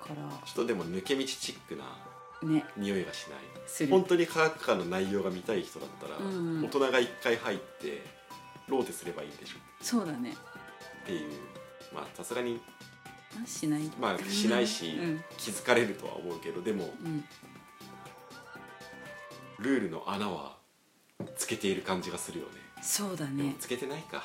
[0.00, 0.14] かちょ
[0.52, 1.84] っとでも抜け道チックな
[2.42, 2.64] らね。
[2.76, 3.36] 匂いがしな
[3.84, 3.88] い。
[3.88, 8.02] 本当に科学館の内容が見たい人だったら、うん大人が一回入って
[8.68, 9.56] ローテすればいいんでしょ。
[9.80, 10.34] そうだね。
[11.02, 11.32] っていう。
[11.94, 12.60] まあさすがに
[13.42, 13.82] あしない。
[14.00, 15.24] まあしないし、うん。
[15.36, 17.24] 気づかれるとは思うけどでもうん。
[19.58, 20.56] ルールの穴は
[21.36, 22.52] つけている感じがするよね
[22.82, 24.22] そうだね、つけてないか、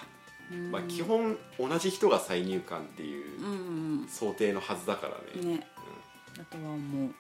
[0.52, 0.72] うん。
[0.72, 5.68] まあ基本同じ人が再入館っていううん想定のはずだからね、
[6.38, 6.46] うん。
[6.46, 7.12] とは思う。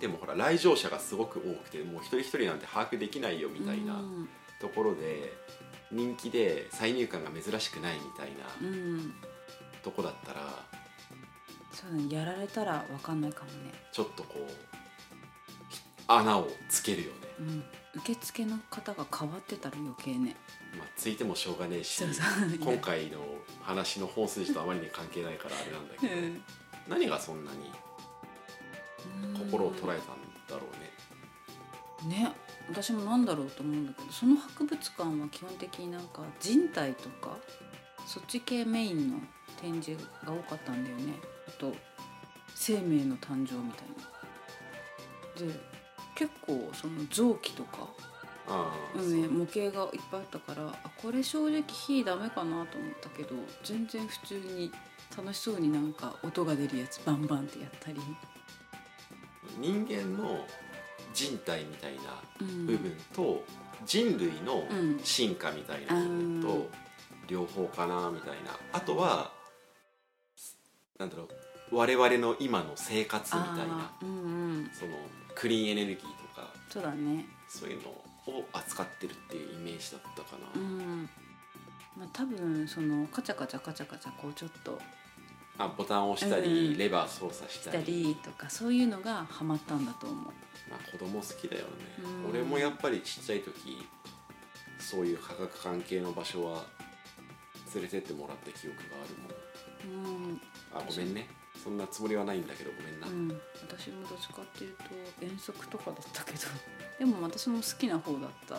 [0.00, 4.28] でもほら来場者がすごく多くてもう一人一人なんて把握できないよみたいなうん。
[4.60, 5.32] ところで
[5.92, 9.14] 人気で再入館が珍しくないみたいなうん
[9.82, 10.64] とこだったら
[11.72, 12.14] そうだね。
[12.14, 13.72] やられたらわかんないかもね。
[13.92, 14.50] ちょっとこう
[15.70, 17.64] ひ穴をつけるよね、うん、
[17.96, 20.36] 受付の方が変わってたら余計ね。
[20.76, 22.58] まあ、ついてもしょうがねえしそうそう。
[22.58, 23.18] 今回の
[23.62, 26.42] 話の本筋とあまりに関係ないからあれなんだけど、うん。
[26.88, 27.70] 何がそんなに
[29.38, 30.16] 心を捉えたん
[30.48, 30.66] だろ
[32.02, 32.16] うね。
[32.22, 32.32] ね。
[32.68, 37.36] 私もなんだろうと思うんだけどその博物館は基本的になんか人体とか
[38.06, 39.18] そっち系メインの
[39.60, 41.14] 展示が多かったんだよね。
[41.46, 41.72] あと
[42.54, 43.86] 生命の誕生みたい
[45.46, 45.52] な。
[45.52, 45.73] で
[46.14, 47.88] 結構その臓器とか、
[48.96, 53.34] うんね、模型がいっぱいあったからあこれ正直火ダメかなと思ったけど
[53.64, 54.70] 全然普通に
[55.16, 58.00] 楽しそうになんか音が出るやつバンバンってやったり、
[59.60, 60.44] 人間の
[61.12, 62.02] 人体みたいな
[62.40, 62.66] うん。
[62.66, 63.44] 部分と
[63.86, 65.00] 人類のうん。
[65.04, 66.70] 進化みたいな部分と
[67.28, 68.58] 両方かなみたいな。
[68.72, 69.30] あとは
[70.98, 71.28] なんだろ
[71.70, 73.92] う我々の今の生活みたいな。
[74.00, 74.06] そ
[74.86, 74.96] の
[75.34, 77.26] クリーンエネルギーとかそうだね。
[77.48, 81.02] そういうのを扱ってるっていうイメージだったかうな、ん。
[81.96, 84.78] まあ多分そのカチャカチャカチャカチャこうちょっと
[85.58, 86.78] あボタンを押したうんり、うん。
[86.78, 90.32] レバー操作ししたたりりとかそういうのがハマったんだと思う。
[90.70, 91.68] まあ、子供好きだよね、
[92.24, 92.30] うん。
[92.30, 93.86] 俺もやっぱりちっちゃい時
[94.78, 96.64] そういう科学関係の場所は
[97.74, 100.24] 連れてってもらった記憶があるもん。
[100.30, 100.40] うん、
[100.74, 101.28] あごめんね
[101.64, 104.84] そんなつもりはないんだけどごめんな、うん、私もどっちかっていうと
[105.24, 106.38] 遠足とかだったけど。
[107.00, 108.54] でも私も好きな方だった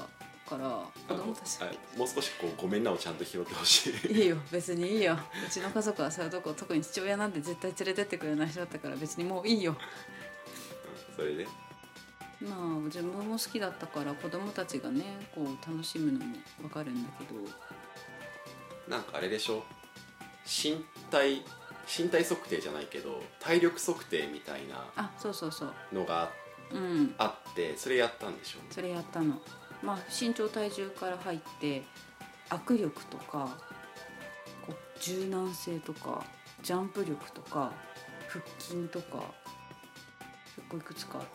[0.50, 1.60] からあ子の供たち。
[1.62, 4.08] あもう少しこうごめんなをちゃんと拾ってほしい。
[4.12, 5.18] いいよ別にいいよ。
[5.48, 9.78] うちの家族はそういうとこ特に父親なんて絶対連れてってくれない人だったから別にもういいよ。
[11.16, 11.48] それで？
[12.42, 17.40] まあ自分も好きだったから子供たちがねこう楽しむのも分かるんだけど。
[18.90, 19.64] なんかあれでしょ？
[20.46, 21.42] 身体
[21.88, 25.74] 身体測定じゃないけど体力測定みたいなあそうそうそう。
[25.94, 26.32] のが
[26.72, 27.16] うん。
[27.18, 29.40] あってそれやったんでしょそれやったの。
[29.84, 31.84] まあ身長体重から入って
[32.50, 33.58] 握力とか
[34.66, 36.24] こう柔軟性とか
[36.64, 37.72] ジャンプ力とか
[38.28, 39.24] 腹筋とか
[40.56, 41.26] 結構いくつかあっ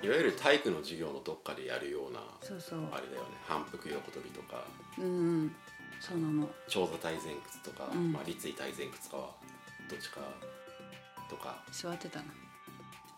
[0.00, 0.06] て。
[0.06, 2.78] いわゆる体育の授業のどっかでやるようなそうそう。
[2.92, 3.28] あれだよね。
[3.46, 4.64] 反復横跳びとか。
[4.96, 5.08] うんう
[5.46, 5.54] ん。
[6.00, 8.12] そうなの長座体前屈とか、うん。
[8.12, 9.30] まあ、立位体前屈かは
[9.88, 10.20] どっちか
[11.28, 11.62] とか。
[11.72, 12.26] 座ってたな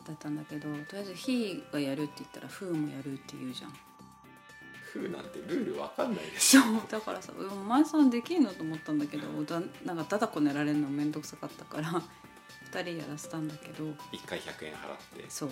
[0.06, 3.74] だったんだけどとりあえず「ひ」がやるって言ったら「ふ」もやるって言うじゃん。
[4.92, 6.82] 風なんてルールわかんないでしょそう。
[6.90, 12.02] だからさ「お前さんできんの?」と思ったんだけどだなんかだだこねられるのめんどくさかったから
[12.72, 15.26] 2人やらせたんだけど1回100円払って。
[15.28, 15.50] そう。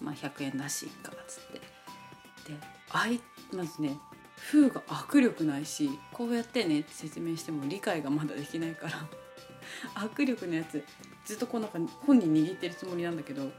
[0.00, 1.58] まあ100円だしいっかっつって。
[1.58, 2.58] で
[2.90, 3.20] あい
[3.52, 3.98] まずね
[4.50, 9.08] 風が握力ないしこうやってねって説明しても理解がまだできないから
[9.94, 10.84] 握力のやつ
[11.24, 13.50] ずっとこうなんか本人握ってるつもりなんだけど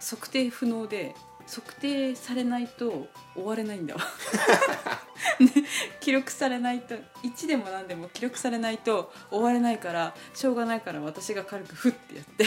[0.00, 1.14] 測定不能で
[1.46, 4.00] 測定されないと終われないんだわ、
[6.00, 12.46] 記録されないと1でも何でも記録されないと終われないからしょうがないから私が軽くフッてやって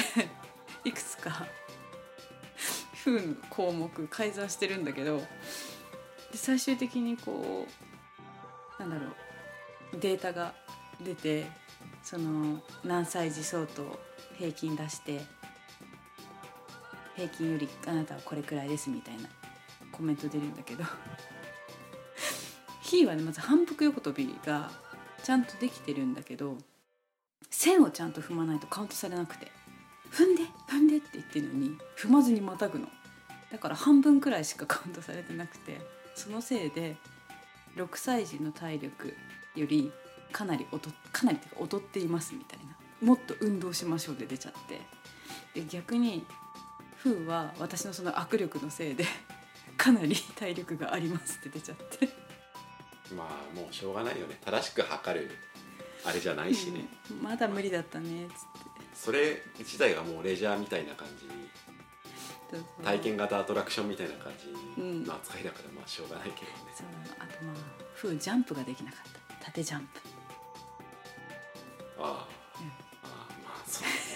[0.84, 1.48] いくつか
[3.06, 5.20] 風の項目改ざんしてるんだけど
[6.32, 7.66] で最終的にこ
[8.78, 9.14] うなんだろ
[9.94, 10.54] うデータが
[11.02, 11.48] 出て
[12.04, 14.00] その何歳児相当
[14.38, 15.22] 平均出して
[17.16, 19.30] 平均よりあなたはこれくらいですみたいな
[19.92, 20.84] コメント出るんだけど
[22.82, 24.72] ひーはねまず反復横跳びが
[25.24, 26.58] ちゃんとできてるんだけど
[27.50, 29.52] 線をちゃんと踏まないとカウントされなくて
[30.12, 32.88] 踏んで踏んでって言ってるのに踏まずにまたぐの。
[33.52, 35.80] だから半分くらいしかカウントされてなくて
[36.16, 36.96] そのせいで
[37.76, 39.14] 6歳児の体力
[39.56, 39.92] より
[40.32, 42.76] かなり劣かなりっていうか劣っていますみたいな。
[43.06, 44.82] もっと運動しましょうで出ちゃって。
[45.60, 46.26] で逆に
[47.04, 49.06] 風は私のその握力のせいで
[49.78, 52.10] かなり体力がありますって出ちゃって。
[53.16, 54.38] まあもうしょうがないよね。
[54.44, 55.32] 正しく測る
[56.06, 57.22] あれじゃないしね、うん。
[57.24, 58.40] まだ無理だったねっつって。
[58.94, 61.28] それ自体がもうレジャーみたいな感じ。
[62.84, 65.04] 体験型アトラクションみたいな感じうん。
[65.04, 66.88] の扱いだからまあしょうがないけどね、そう。
[66.92, 67.56] なのあとまあ
[67.96, 69.46] 風ジャンプができなかった。
[69.46, 70.02] 縦ジャンプ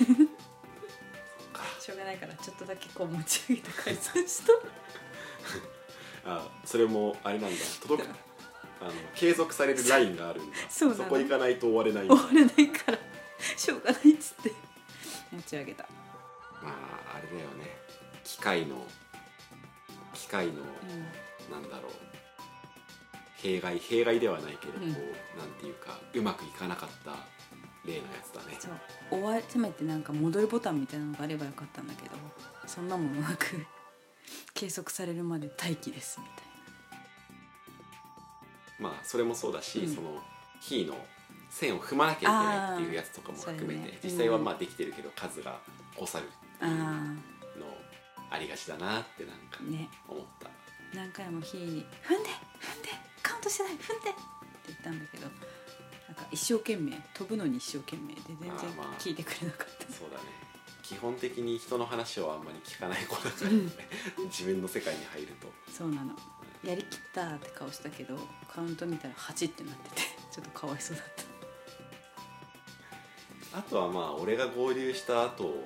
[1.79, 4.53] しょうがないからちょっとだけこう持ち上げて解散した。
[6.25, 7.57] あそれもあれなんだ。
[7.81, 8.09] 届く。
[8.79, 10.57] あの継続されるラインがあるんだ。
[10.69, 10.95] そうな。
[10.95, 12.15] のこ行かないと終われないんだ。
[12.15, 12.99] 終われないから。
[13.57, 14.51] しょうがないっつって。
[15.31, 15.83] 持ち上げた、
[16.61, 17.75] まああれだよね。
[18.23, 18.85] 機械の
[20.13, 21.91] 機械のうなんだろう。
[23.35, 24.93] 弊害弊害ではないけど、うん。
[24.93, 25.01] こ
[25.35, 27.11] うなんていうかうまくいかなかった
[27.86, 28.55] 例のやつだね。
[28.57, 28.71] ん、そう。
[29.09, 32.15] 終わせめてなんか戻りボタンみたいなのがあればよかったんだけど
[32.65, 33.65] そんなものなく
[34.53, 36.43] 計測されるまで待機ですみたい
[38.79, 39.95] まあそれもそうだし、うん。
[39.95, 40.21] その
[40.61, 40.95] 火の
[41.49, 43.99] 線を踏まなきゃいけないっていうやつとかも含めて、ね。
[44.03, 45.59] 実際はまあできてるけど数が
[45.95, 47.34] 越さるっていうのなあ
[48.34, 49.59] ありがちだなってなんか
[50.09, 50.49] 思った、
[50.91, 52.29] 何回も火に「踏んで
[52.59, 52.89] 踏んで
[53.21, 54.19] カウントしてない踏んで!」って
[54.67, 55.27] 言ったんだけど
[56.16, 58.49] なんか一生懸命飛ぶのに一生懸命で全然
[58.99, 60.24] 聞いてくれなかった、そうだね。
[60.84, 63.66] 基本的に人の話をあんまり聞かない子だから、うん。
[63.66, 63.72] ね、
[64.26, 65.47] 自分の世界に入ると。
[65.72, 66.14] そうなの。
[66.64, 68.16] やりきったって顔したけど
[68.47, 70.01] カウント見たら8ってなってて
[70.32, 71.05] ちょっとかわいそうだっ
[73.51, 73.57] た。
[73.57, 75.66] あとはまあ俺が合流した後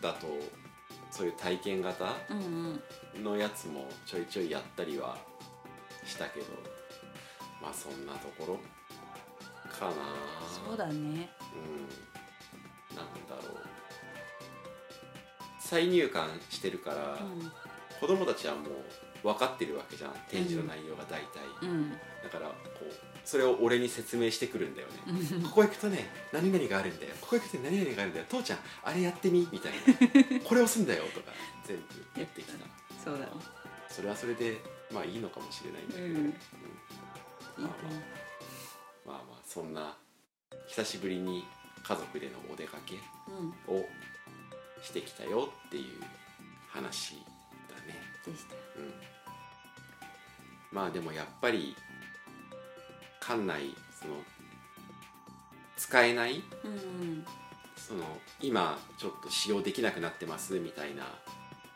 [0.00, 0.26] だと
[1.10, 2.14] そういう体験型
[3.22, 5.18] のやつもちょいちょいやったりは
[6.04, 6.46] したけど
[7.62, 8.75] まあそんなところ
[9.78, 9.92] かな。
[10.66, 10.92] そうだね。
[10.92, 11.14] うん。
[12.96, 13.56] なんだろう。
[15.58, 17.18] 再入館してるから、う
[18.00, 18.64] 子供たちはもう
[19.26, 20.12] 分かってるわけじゃん。
[20.28, 21.20] 展示の内容が大
[21.60, 21.70] 体、ん。
[21.70, 21.90] うん。
[21.90, 21.96] だ
[22.30, 22.84] からこう
[23.24, 24.94] それを俺に説明してくるんだよね、
[25.34, 25.42] うん。
[25.42, 27.12] ここ行くとね何々があるんだよ。
[27.20, 28.26] ここ行くと何々があるんだよ。
[28.28, 29.48] 父ちゃんあれやってみ。
[29.50, 29.78] みたいな。
[30.46, 31.32] これ押すんだよとか
[31.64, 31.82] 全部
[32.14, 32.58] 言ってきた。
[33.04, 33.32] そうだね
[33.88, 34.60] それはそれで
[34.92, 36.16] まあいいのかもしれないんだけど、うん。
[36.16, 36.26] うん。
[36.26, 36.36] いいと
[37.64, 37.70] まあ
[39.06, 39.96] まあまあそんな
[40.66, 41.44] 久しぶりに
[41.82, 42.96] 家族でのお出かけ
[43.72, 43.84] を
[44.82, 45.84] してきたよっていう
[46.68, 47.96] 話だね。
[48.26, 48.54] でした。
[48.54, 48.92] うん。
[50.72, 51.76] まあでもやっぱり
[53.20, 54.14] 館内その
[55.76, 57.24] 使えないうんうん。
[57.76, 58.02] その
[58.40, 61.04] 今ちょっと使用できなくなってますみたいな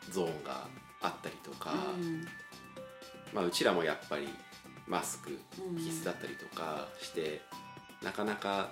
[0.09, 0.67] ゾーンが
[1.01, 2.27] あったりとか、うん。
[3.33, 4.27] まあ、うちらもやっぱり
[4.91, 5.77] マスクうん。
[5.77, 7.41] 必須だったりとかして、
[8.03, 8.71] なかなか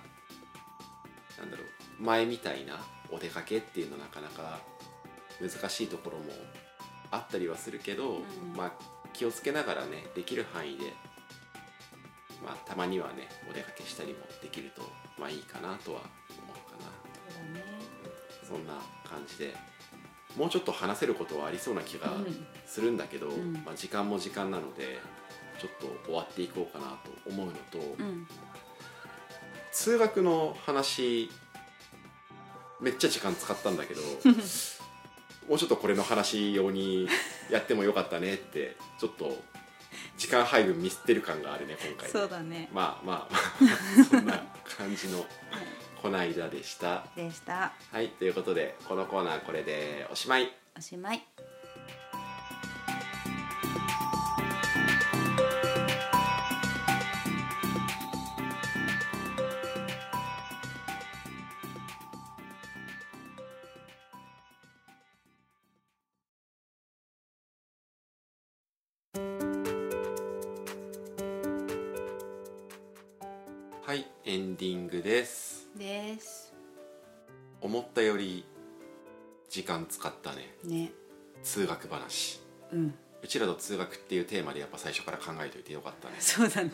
[1.40, 2.78] なんだろう前みたいな
[3.12, 4.60] お出かけっていうのなかなか
[5.40, 6.26] 難しいところも
[7.12, 8.24] あったりはするけど、うん。
[8.56, 8.72] まあ
[9.14, 10.94] 気をつけながらねできる範囲で、
[12.46, 14.82] まあ、たまにはねお出かけしたりもできると
[15.18, 16.92] まあいいかなとは思うかな。
[18.42, 19.56] そそんな感じで
[20.36, 22.46] もうちょっと話せることはありそうな気がうん。
[22.68, 23.54] するんだけど、ん。
[23.66, 25.00] まあ、時間も時間なので
[25.60, 28.28] ちょっと終わっていこうかなと思うのと、うん。
[29.72, 31.30] 通学の話
[32.82, 34.02] めっちゃ時間使ったんだけど
[35.48, 37.08] もうちょっとこれの話用に
[37.50, 39.38] やってもよかったねってちょっと
[40.18, 42.10] 時間配分ミスってる感があるね今回。
[42.10, 42.70] そうだね。
[42.74, 43.34] まあまあ
[43.64, 43.70] ま
[44.02, 44.44] あそんな
[44.78, 45.26] 感じの
[46.02, 47.06] こないだでした。
[47.16, 47.74] でした。
[47.92, 50.52] はいということでこのコーナーこれでおしまい。
[50.78, 51.24] おしまい
[81.50, 82.40] 通学話。
[82.72, 82.94] うん。
[83.24, 86.16] うちらと通学っていうテーマでやっぱ最初から考えといてよかったね。
[86.20, 86.72] そうだね。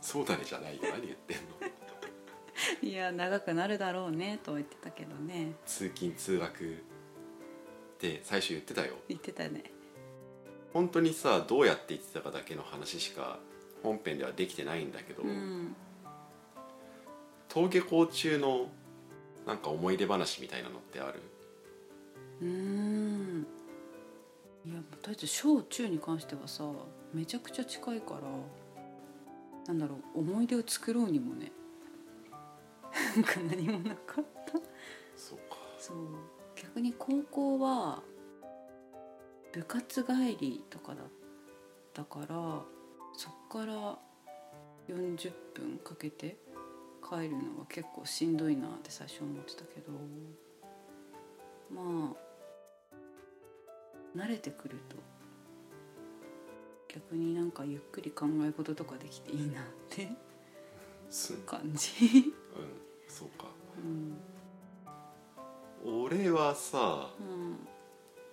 [0.00, 0.82] そうだねじゃないよ。
[0.92, 1.42] 何言ってんの。
[2.88, 5.54] いや長くなるだろうねとは言ってたけどね。
[5.66, 6.76] 通勤通学っ
[7.98, 8.94] て最初言ってたよ。
[9.08, 9.64] 言ってたね。
[10.72, 13.38] 本当にさどうやって言ってたかだけの話しか
[13.82, 15.74] 本編ではできてないんだけど、うん。
[17.50, 18.70] 登下校中の
[19.46, 21.20] なんか思い出話みたいなのってある？
[22.40, 23.21] うーん
[25.12, 26.64] りあえず小中に関してはさ
[27.12, 28.20] めちゃくちゃ近いから
[29.66, 31.52] なんだろう思い出を作ろうにもね。
[33.14, 34.52] なんか何もなかった。
[35.14, 35.56] そうか。
[35.78, 35.96] そう。
[36.56, 38.02] 逆に高校は
[39.52, 41.06] 部活帰りとかだっ
[41.92, 42.62] たから
[43.12, 43.98] そっから
[44.88, 46.38] 40分かけて
[47.06, 49.92] 帰るのは結構しんどいなって最初思ってたけど。
[51.70, 52.31] まあ
[54.16, 54.96] 慣れてくると
[56.88, 60.08] 逆になんかゆっくり考え事とかできていいなって
[61.08, 61.40] すうん。
[61.42, 62.32] 感じ、
[63.08, 63.46] そうか。
[63.78, 64.16] うん。
[65.84, 67.56] 俺はさうん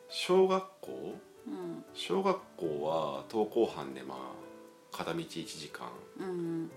[0.09, 1.15] 小学校？
[1.47, 4.15] うん小学校は登校班でま
[4.93, 5.88] あ片道1時間
[6.19, 6.71] うん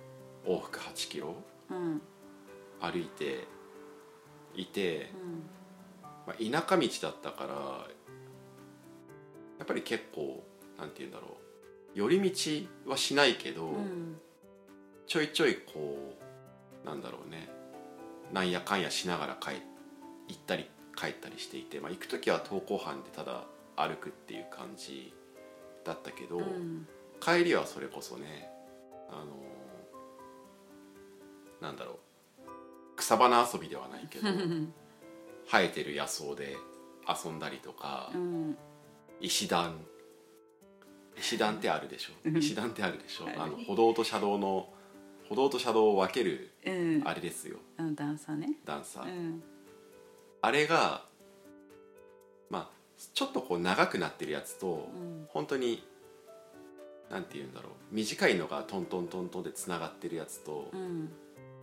[0.47, 1.35] 往復8キロ
[1.71, 2.01] うん
[2.81, 3.47] 歩いて
[4.55, 5.43] いて、うん。
[6.27, 7.87] まあ、田舎道だったから
[9.63, 10.43] やっぱり結構
[10.77, 11.37] なんて言うんだろ
[11.95, 14.17] う寄り道はしないけど、うん。
[15.07, 16.17] ちょいちょいこ
[16.83, 17.49] うなんだろうね
[18.33, 19.51] なんやかんやしながら帰
[20.27, 23.45] 行ったり帰ったりしていて、まあ、行く時は登校班でただ
[23.77, 25.15] 歩くっていう感じ
[25.85, 26.89] だったけど、うん。
[27.21, 28.49] 帰りはそれこそね
[29.11, 29.27] あの
[31.61, 34.27] なんだろう草花遊びではないけど
[35.47, 36.57] 生えてる野草で
[37.07, 38.59] 遊んだりとか、うん
[39.23, 39.75] 石段。
[41.17, 42.13] 石段ってあるでしょ。
[42.25, 42.37] うん。
[42.39, 43.29] 石段ってあるでしょ。
[43.37, 44.69] あの歩道と車道の
[45.29, 47.03] 歩道と車道を分けるうん。
[47.05, 47.59] あれですよ。
[47.79, 48.49] あの段差ね。
[48.65, 49.43] 段差、うん。
[50.43, 51.05] あれが
[52.51, 52.69] まあ
[53.15, 55.27] ちょっとこう長くなってるやつと、うん。
[55.29, 55.83] 本当に
[57.09, 57.73] なんて言うんだろう。
[57.95, 61.11] 短いのがトントントントンでつながってるやつと、うん。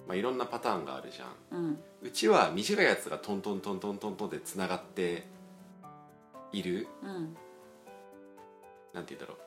[0.07, 1.60] まあ、いろんなパターンがあるじゃん。
[1.60, 1.80] うん。
[2.01, 5.28] うちは短いやつがトントントントントントンでつながって
[6.53, 6.88] いる。
[7.03, 7.36] うん
[8.93, 9.37] なんて言うんだろう。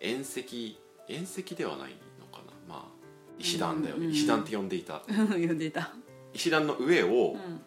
[0.00, 0.78] 縁石
[1.08, 2.52] 縁石ではないのかな。
[2.68, 2.96] まあ
[3.38, 4.10] 石段だよね、うん。
[4.10, 5.00] うん石段って呼んでいた。
[5.06, 5.92] 呼んでた。
[6.34, 7.60] 石段の上をうん。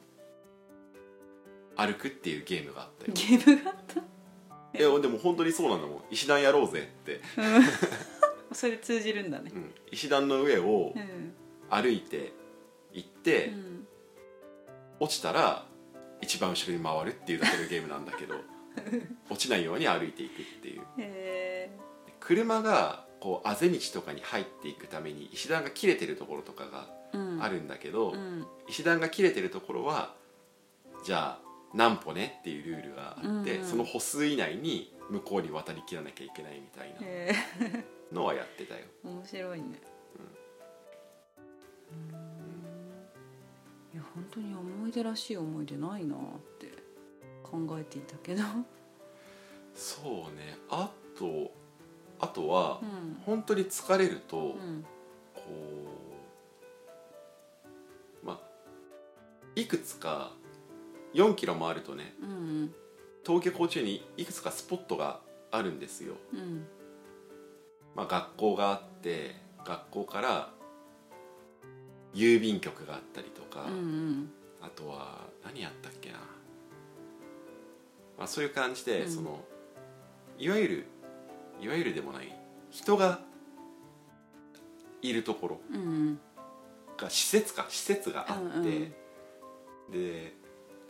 [1.75, 3.99] 歩くっていうゲームがあったよ、ゲームがあった？
[4.77, 6.01] いやでも本当にそうなんだもん。
[6.11, 7.21] 石段やろうぜって、
[8.51, 9.51] それ通じるんだね。
[9.53, 9.73] うん。
[9.91, 11.33] 石段の上をうん。
[11.69, 12.33] 歩いて
[12.91, 13.87] 行って、うん。
[14.99, 15.65] 落ちたら
[16.21, 18.35] 一番後ろに回るっていうだけのゲームなんだけど
[19.29, 20.81] 落ちないように歩いていくっていう。
[20.97, 21.69] へ
[22.19, 26.87] 車がこうあぜ道とかに入っていくために石段が切れてるところとかが
[27.41, 28.45] あるんだけど、うん。
[28.67, 30.13] 石段が切れてるところは
[31.03, 33.61] じゃあ何歩ねっていうルールがあって、うん。
[33.61, 37.33] うんその歩数以内に向こうに渡りきらなきゃいけないみたいなへ
[38.13, 38.81] のはやってたよ。
[39.05, 39.81] え面白いね。
[43.93, 46.15] いや本当に思い出らしい思い出ないな
[47.51, 48.43] 考えていたけど。
[49.73, 50.57] そうね。
[50.69, 51.51] あと
[52.19, 53.21] あとは、うん。
[53.25, 54.85] 本当に疲れると、うん。
[55.33, 55.41] こ
[58.23, 58.39] うまあ
[59.55, 60.31] いくつか
[61.13, 62.73] 4キロもあるとねうん
[63.25, 65.19] 登下校中にいくつかスポットが
[65.51, 66.67] あるんですよ、うん。
[67.95, 69.35] まあ、学校があって
[69.65, 70.49] 学校から
[72.13, 74.31] 郵便局があったりとか、うんうん。
[74.61, 76.19] あとは何やったっけな、
[78.19, 79.11] まあ、そういう感じで、うん。
[79.11, 79.39] その
[80.37, 80.85] いわゆる
[81.61, 82.33] いわゆるでもない
[82.69, 83.19] 人が
[85.01, 86.19] いるところうんうん。
[86.97, 88.93] が施設か施設があって、うんうん。
[89.91, 90.33] で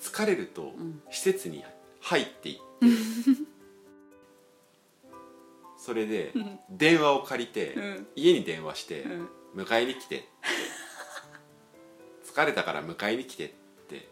[0.02, 1.02] 疲れるとうん。
[1.12, 1.64] 施設に
[2.02, 2.62] 入っていって、
[5.78, 6.60] それでうん。
[6.70, 8.08] 電話を借りて、うん。
[8.16, 10.28] 家に電話してうん「迎えに来て」
[12.26, 13.50] 疲れたから迎えに来て」っ
[13.88, 14.10] て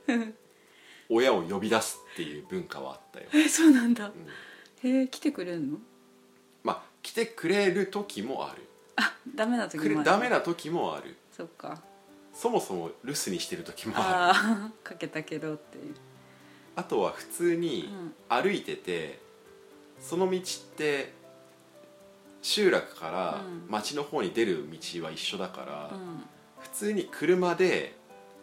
[1.09, 4.07] 親を呼び出すっていう文化はあったよ、えそうなんだ。
[4.83, 4.89] うん。
[4.89, 5.77] へえ来てくれんの？
[6.63, 8.63] まあ来てくれる時もある。
[8.97, 10.09] あダメな時くれもある。
[10.09, 11.15] ダメな時もある。
[11.31, 11.81] そっか。
[12.33, 14.05] そもそも留守にしてる時もある。
[14.05, 15.95] ああかけたけどっていう。
[16.75, 17.89] あとは普通に
[18.29, 18.43] うん。
[18.43, 19.19] 歩いてて
[19.99, 20.41] その道っ
[20.75, 21.13] て
[22.41, 23.71] 集落からうん。
[23.71, 25.99] 町の方に出る道は一緒だから、う
[26.61, 27.95] 普通に車で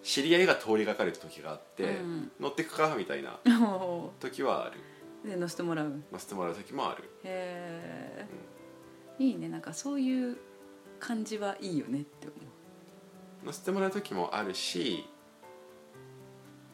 [0.04, 3.40] 知り合いが通りがかる時があって、うん乗ってくかみたいな
[4.20, 4.78] 時はある。
[5.24, 6.02] ーで乗せてもらう？
[6.12, 7.04] 乗せてもらう時もある。
[7.24, 8.26] へ
[9.18, 9.48] えいいね。
[9.48, 10.36] なんかそういう
[11.00, 12.36] 感じはいいよねって思
[13.44, 15.04] 乗せてもらう時もあるし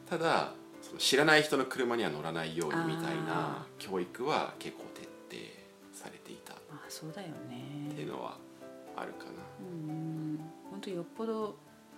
[0.09, 6.53] ただその知らない人の車には乗らないようにみたいなあ教育は結構徹底されていた。
[6.53, 7.27] っうあそうだよ
[7.95, 8.37] ていうねのは
[8.95, 9.31] あるかな。
[9.59, 10.39] うん。
[10.69, 11.55] 本当よっぽど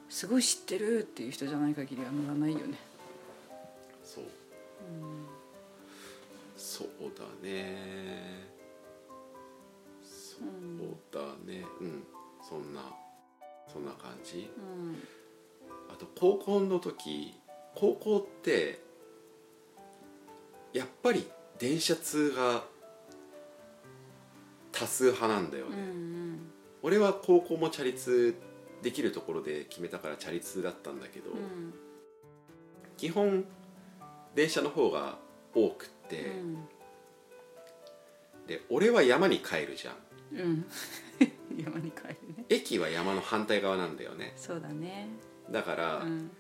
[0.10, 2.78] すごい知ってるっていう人じゃない限りは乗らないよね。
[4.04, 4.24] そう。
[4.24, 5.26] うん
[6.56, 6.88] そう
[7.18, 8.48] だね。
[10.04, 11.66] そうだね。
[11.82, 12.04] うん。
[12.48, 12.82] そんな
[13.72, 14.50] そんな感じ。
[14.58, 14.98] うん。
[15.90, 17.34] あと高校の時
[17.76, 18.82] 高校って
[20.74, 21.28] やっぱり
[21.60, 22.64] 電車通が
[24.72, 26.40] 多数派なんだよね、うんうん。
[26.82, 28.36] 俺は高校もチャリ通
[28.84, 31.74] できるところで決めたからチャリ通だったんだけど、うん。
[32.98, 33.46] 基本
[34.36, 35.18] 電車の方が
[35.56, 36.68] 多くって、うん。
[38.46, 39.96] で俺は山に帰るじゃん。
[40.38, 40.66] うん。
[41.58, 42.46] 山に帰るね。
[42.50, 44.34] 駅は山の反対側なんだよね。
[44.36, 45.08] そうだね。
[45.50, 46.32] だから、うん。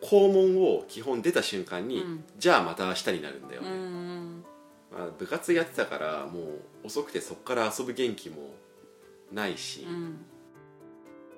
[0.00, 2.24] 校門を基本出た瞬間に、うん。
[2.38, 4.44] じゃあまた明日になるんだようね、ん。
[4.92, 8.54] まあ、部活やってたからもう遅くてそっから遊ぶ元気も
[9.32, 10.24] ないし、うん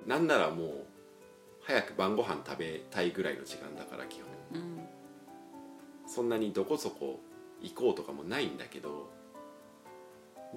[0.05, 0.69] なんならもう
[1.61, 4.19] 早く晩ご飯食べたいぐらいの時間だから基
[4.51, 4.61] 本。
[4.61, 4.81] うん
[6.07, 7.21] そんなにどこそこ
[7.61, 9.09] 行こうとかもないんだけど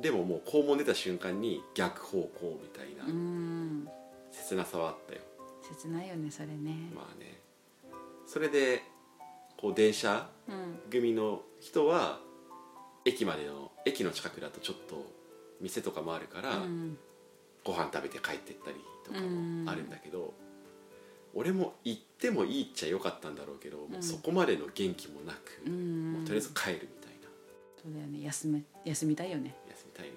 [0.01, 3.89] でももう校門出た瞬間に逆方向みたいなうん。
[4.33, 5.21] 切なさはあったよ。
[5.63, 6.91] 切ないよねそれね。
[6.93, 7.39] まあね。
[8.27, 8.83] それで
[9.57, 10.81] こう電車うん。
[10.91, 12.19] 組の人は
[13.05, 15.07] 駅までの駅の近くだとちょっと
[15.61, 16.99] 店とかもあるから、うん
[17.65, 20.35] ご飯食べて帰ってったりとかもあるんだけど、
[21.35, 26.13] 俺も行ってもいいっちゃよかったんだろうけど、もうそこまでの元気もなく、うん。
[26.13, 27.29] もうとりあえず帰るみたいな。
[27.83, 28.23] そうだよね。
[28.23, 29.57] 休め休みたいよね。
[29.69, 30.13] 休みたいね。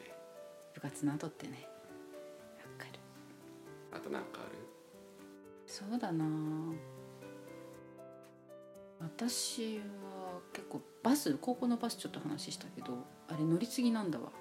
[0.76, 1.68] 部活の後ってね。
[2.58, 3.00] わかる。
[3.93, 4.58] あとなんかある？
[5.66, 6.26] そうだな。
[9.00, 14.32] 私は結構バス高校のバスちょっと話したけどあれ乗り継ぎなんだわ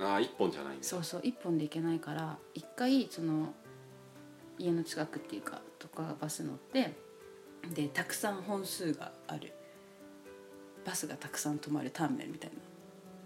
[0.00, 3.52] ああ一本じゃないそうそう一本で行けないから一回その
[4.58, 6.94] 家の近くっていうかとかバス乗って
[7.74, 9.52] でたくさん本数がある。
[10.84, 12.56] バスがたくさん止まるターミナルみたいな。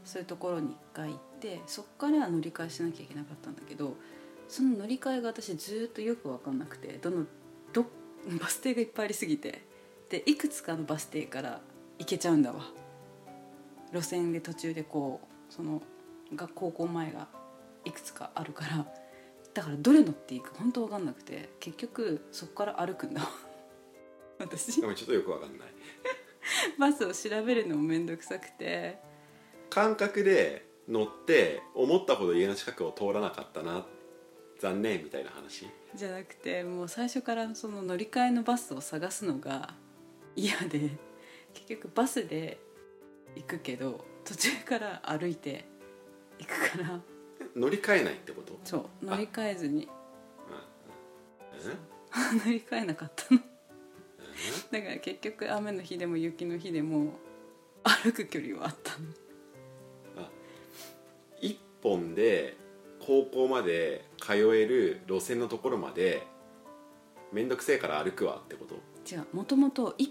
[0.05, 3.97] そういうところに一回行ってそっから乗り換えしなきゃいけなかったんだけど
[4.49, 7.25] その乗り換えが私ずっとよく分かんなくてどの
[7.73, 7.87] ど
[8.39, 9.65] バス停がいっぱいありすぎて
[10.11, 11.61] でいくつかのバス停から
[11.99, 12.67] 行けちゃうんだわ。
[13.93, 15.81] 路線で途中でこうその
[16.37, 17.29] が高校前が
[17.85, 18.87] いくつかあるから
[19.53, 23.29] だからどれ乗っていいか本当分かんなくて結局そこから歩くんだわ
[24.39, 24.81] 私？
[24.81, 25.69] でもちょっとよくわかんない。
[26.79, 28.99] バスを調べるのも面倒くさくて。
[29.71, 33.87] 感覚で乗って思ったほど家の近くを通らなかったな
[34.61, 35.67] 残念みたいな話？
[35.95, 39.75] じゃなくてもう最初からその乗り換えのバスを探すのが
[40.37, 40.91] 嫌で
[41.55, 42.59] 結局バスで
[43.37, 45.65] 行くけど途中から歩いて
[46.39, 47.01] 行くから
[47.57, 48.59] 乗り換えないってこと？
[48.65, 49.85] そう乗り換えずに。
[49.85, 49.91] うん
[52.45, 53.41] 乗り換えなかったの。
[54.71, 57.15] だから結局雨の日でも雪の日でも
[57.83, 60.29] 歩く距離はあったの。
[61.41, 62.57] 一本で
[63.01, 66.27] 高校まで通える路線のところまで
[67.33, 68.75] 面倒くせえから歩くわってこと？
[69.13, 69.27] 違う。
[69.33, 70.09] もともとい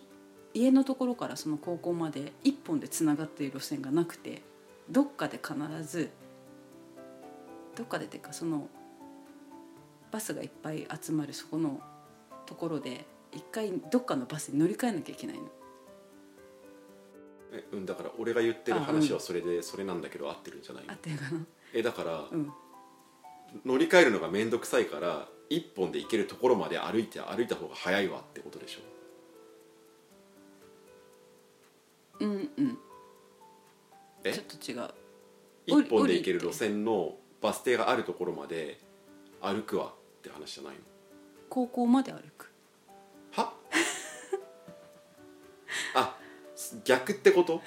[0.54, 4.42] 家のところからその高校まで一本でつながっている路線がなくて
[4.90, 6.10] どっかで必ず
[7.76, 8.68] どっかでっていうかその
[10.12, 11.80] バスがいっぱい集まるそこの
[12.46, 15.44] ところで一回どっかのバスに乗り換えなきゃいけないの。
[17.54, 21.46] えうんだから俺が言ってる話はそれでそれなんだけど合ってるんじゃない合ってるかな？
[21.74, 22.52] えだからうん。
[23.66, 28.80] 乗り換えるのが面倒くさいから一本で行けるところまで歩いて歩いた方が早いわってことでしょ？
[32.22, 32.78] うんうん
[34.24, 34.34] え？
[34.34, 34.90] ちょっと違う。
[35.84, 38.80] 一本で行ける路線のバス停があるところまで
[39.42, 40.80] 歩くわって話じゃないの？
[41.50, 42.52] 高校まで歩く。
[43.32, 43.54] は？
[45.96, 46.18] あ
[46.86, 47.62] 逆ってこと？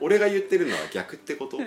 [0.00, 1.58] 俺が言ってるのは逆ってこと？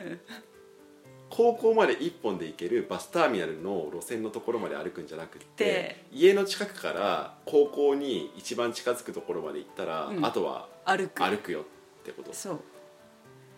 [1.30, 10.26] 高校まで一本で行けるバスターミナルの路線のところまで歩くんじゃなくってで家の近くから高校に一番近づくところまで行ったら、うん。
[10.26, 11.24] あとは歩く。
[11.24, 11.64] 歩くよっ
[12.04, 12.34] てこと？
[12.34, 12.60] そう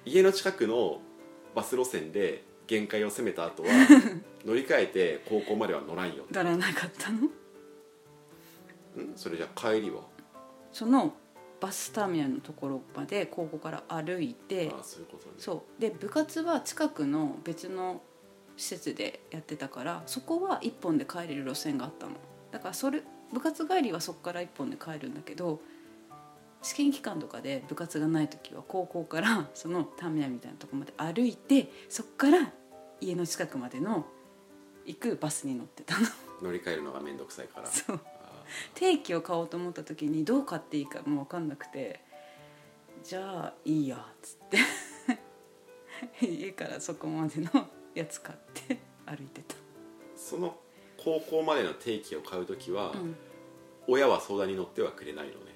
[0.08, 1.02] 家の近くの
[1.56, 3.70] バス路線で限界を攻めた後は
[4.46, 6.26] 乗り換えて高校までは乗らんよ。
[6.32, 7.20] ならなかったの？
[7.28, 7.32] ん？
[9.16, 10.02] それじゃあ帰りは？
[10.72, 11.14] その
[11.60, 15.34] バスターミナルのところまで高校から歩いてああそういうことね。
[15.38, 15.82] そう。
[15.82, 18.02] で部活は近くの別の
[18.56, 22.14] 施設でやってたからそこは1本で帰れる路線があったの。
[22.52, 23.02] だからそれ
[23.34, 25.60] 部活帰りはそこから1本で帰るんだけど
[26.68, 32.52] 試験期間とかで部活がない時は高校から そのターミナルみたいなとこまで歩いてそこから
[33.00, 34.06] 家の近くまでの
[34.86, 36.06] 行くバスに乗ってたの。
[36.42, 37.68] 乗り換えるのが面倒くさいから。
[37.68, 38.00] そう。
[38.22, 38.44] あ
[38.74, 42.02] 定期を買おうと思った時にどう買っていいかも分かんなくて
[43.04, 44.58] じゃあいいやっつって。
[46.26, 47.50] 家からそこまでの
[47.94, 49.58] やつ買って歩いてた、ー
[50.16, 50.60] その
[50.98, 53.16] 高校までの定期を買う時は、うん、
[53.88, 55.40] 親は相談に乗ってはくれないの？
[55.46, 55.47] ね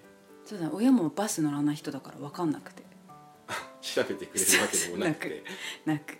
[0.52, 2.84] そうだ親もバス乗らない人だから分かんなくて。
[3.80, 5.44] 調べてくれるわけでもなくて。
[5.86, 6.18] なく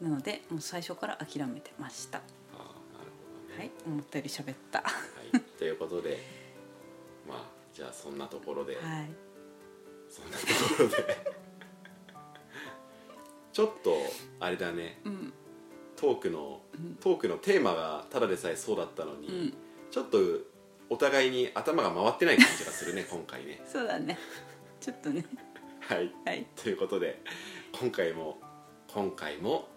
[0.00, 2.18] なのでもう最初から諦めてました。
[2.18, 2.22] あ
[2.52, 3.12] あなる
[3.46, 3.56] ほどね。
[3.56, 4.80] はい思ったより喋った。
[4.80, 6.18] ははい、ということで
[7.28, 8.76] まあじゃあそんなところで、い。
[10.08, 11.32] そんなところで。
[13.52, 13.96] ちょっと
[14.40, 15.02] あれだね。
[15.04, 15.32] うん。
[15.94, 16.96] トークのうん。
[16.96, 19.54] トークのテーマがただでさえそうだったのに、うん。
[19.92, 20.18] ちょっと
[20.90, 23.62] お互いに頭が回ってない感じがするね今回ね。
[23.66, 24.18] そうだね。
[24.80, 25.24] ちょっとね。
[25.80, 26.12] はい。
[26.26, 26.46] はい。
[26.56, 27.22] ということで
[27.80, 28.38] 今回も
[28.92, 29.68] 今回も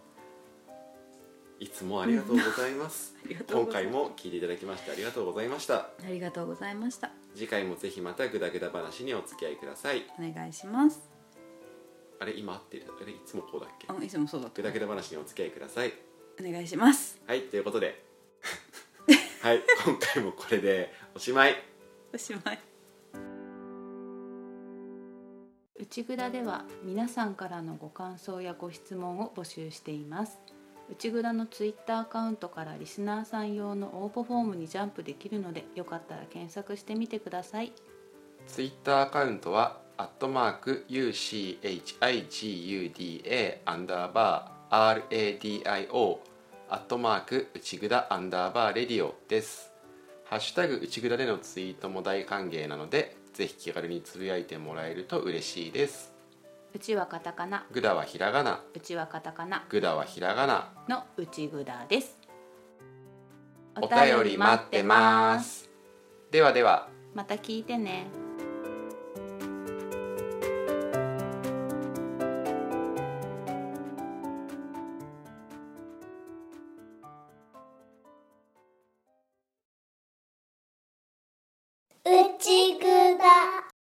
[1.60, 3.16] いつもありがとうございます。
[3.24, 4.10] ありがとう今回ございます。
[4.12, 5.76] も聞いていただきましてありがとうございました。
[5.76, 7.12] ありがとうございました。
[7.36, 10.06] 次回もぜひまたグダグダ話にお付き合いください。
[10.20, 11.10] お願いします。
[12.20, 12.86] あれ今合ってる？
[13.02, 13.88] あれいつもこうだっけ？
[13.88, 15.94] あいつもそうだったグダグダ話にお付き合いください。
[16.40, 17.22] お願いします。
[17.28, 18.04] はいということで
[19.44, 21.56] はい今回もこれでおしまい。
[22.14, 22.60] おしまい。
[25.78, 30.40] 内ぐだでは皆さんからのご感想やご質問を募集しています。
[30.90, 37.74] 内ぐだのツイッターアカウントからリスナーさん用の応募フォームにジャンプできるのでよかったら検索してみてください。
[38.48, 41.98] ツイッターアカウントはアットマーク UCHIGUDA
[43.66, 46.33] アンダーバー RADIO
[46.74, 49.72] アットマーク内ぐだアンダーバーレディオです。
[50.26, 56.12] ハッシュタグ内ぐだでのツイートも大歓迎なのでぜひ気軽につぶやいてもらえると嬉しいです。
[56.74, 57.64] うちはカタカナ。
[57.72, 58.64] ぐだはひらがな。
[58.74, 59.64] うちはカタカナ。
[59.70, 60.72] ぐだはひらがな。
[60.90, 62.18] の内ぐだです。
[63.80, 65.70] お便り待ってます。
[66.32, 66.90] ではでは。
[67.14, 68.08] また聞いてね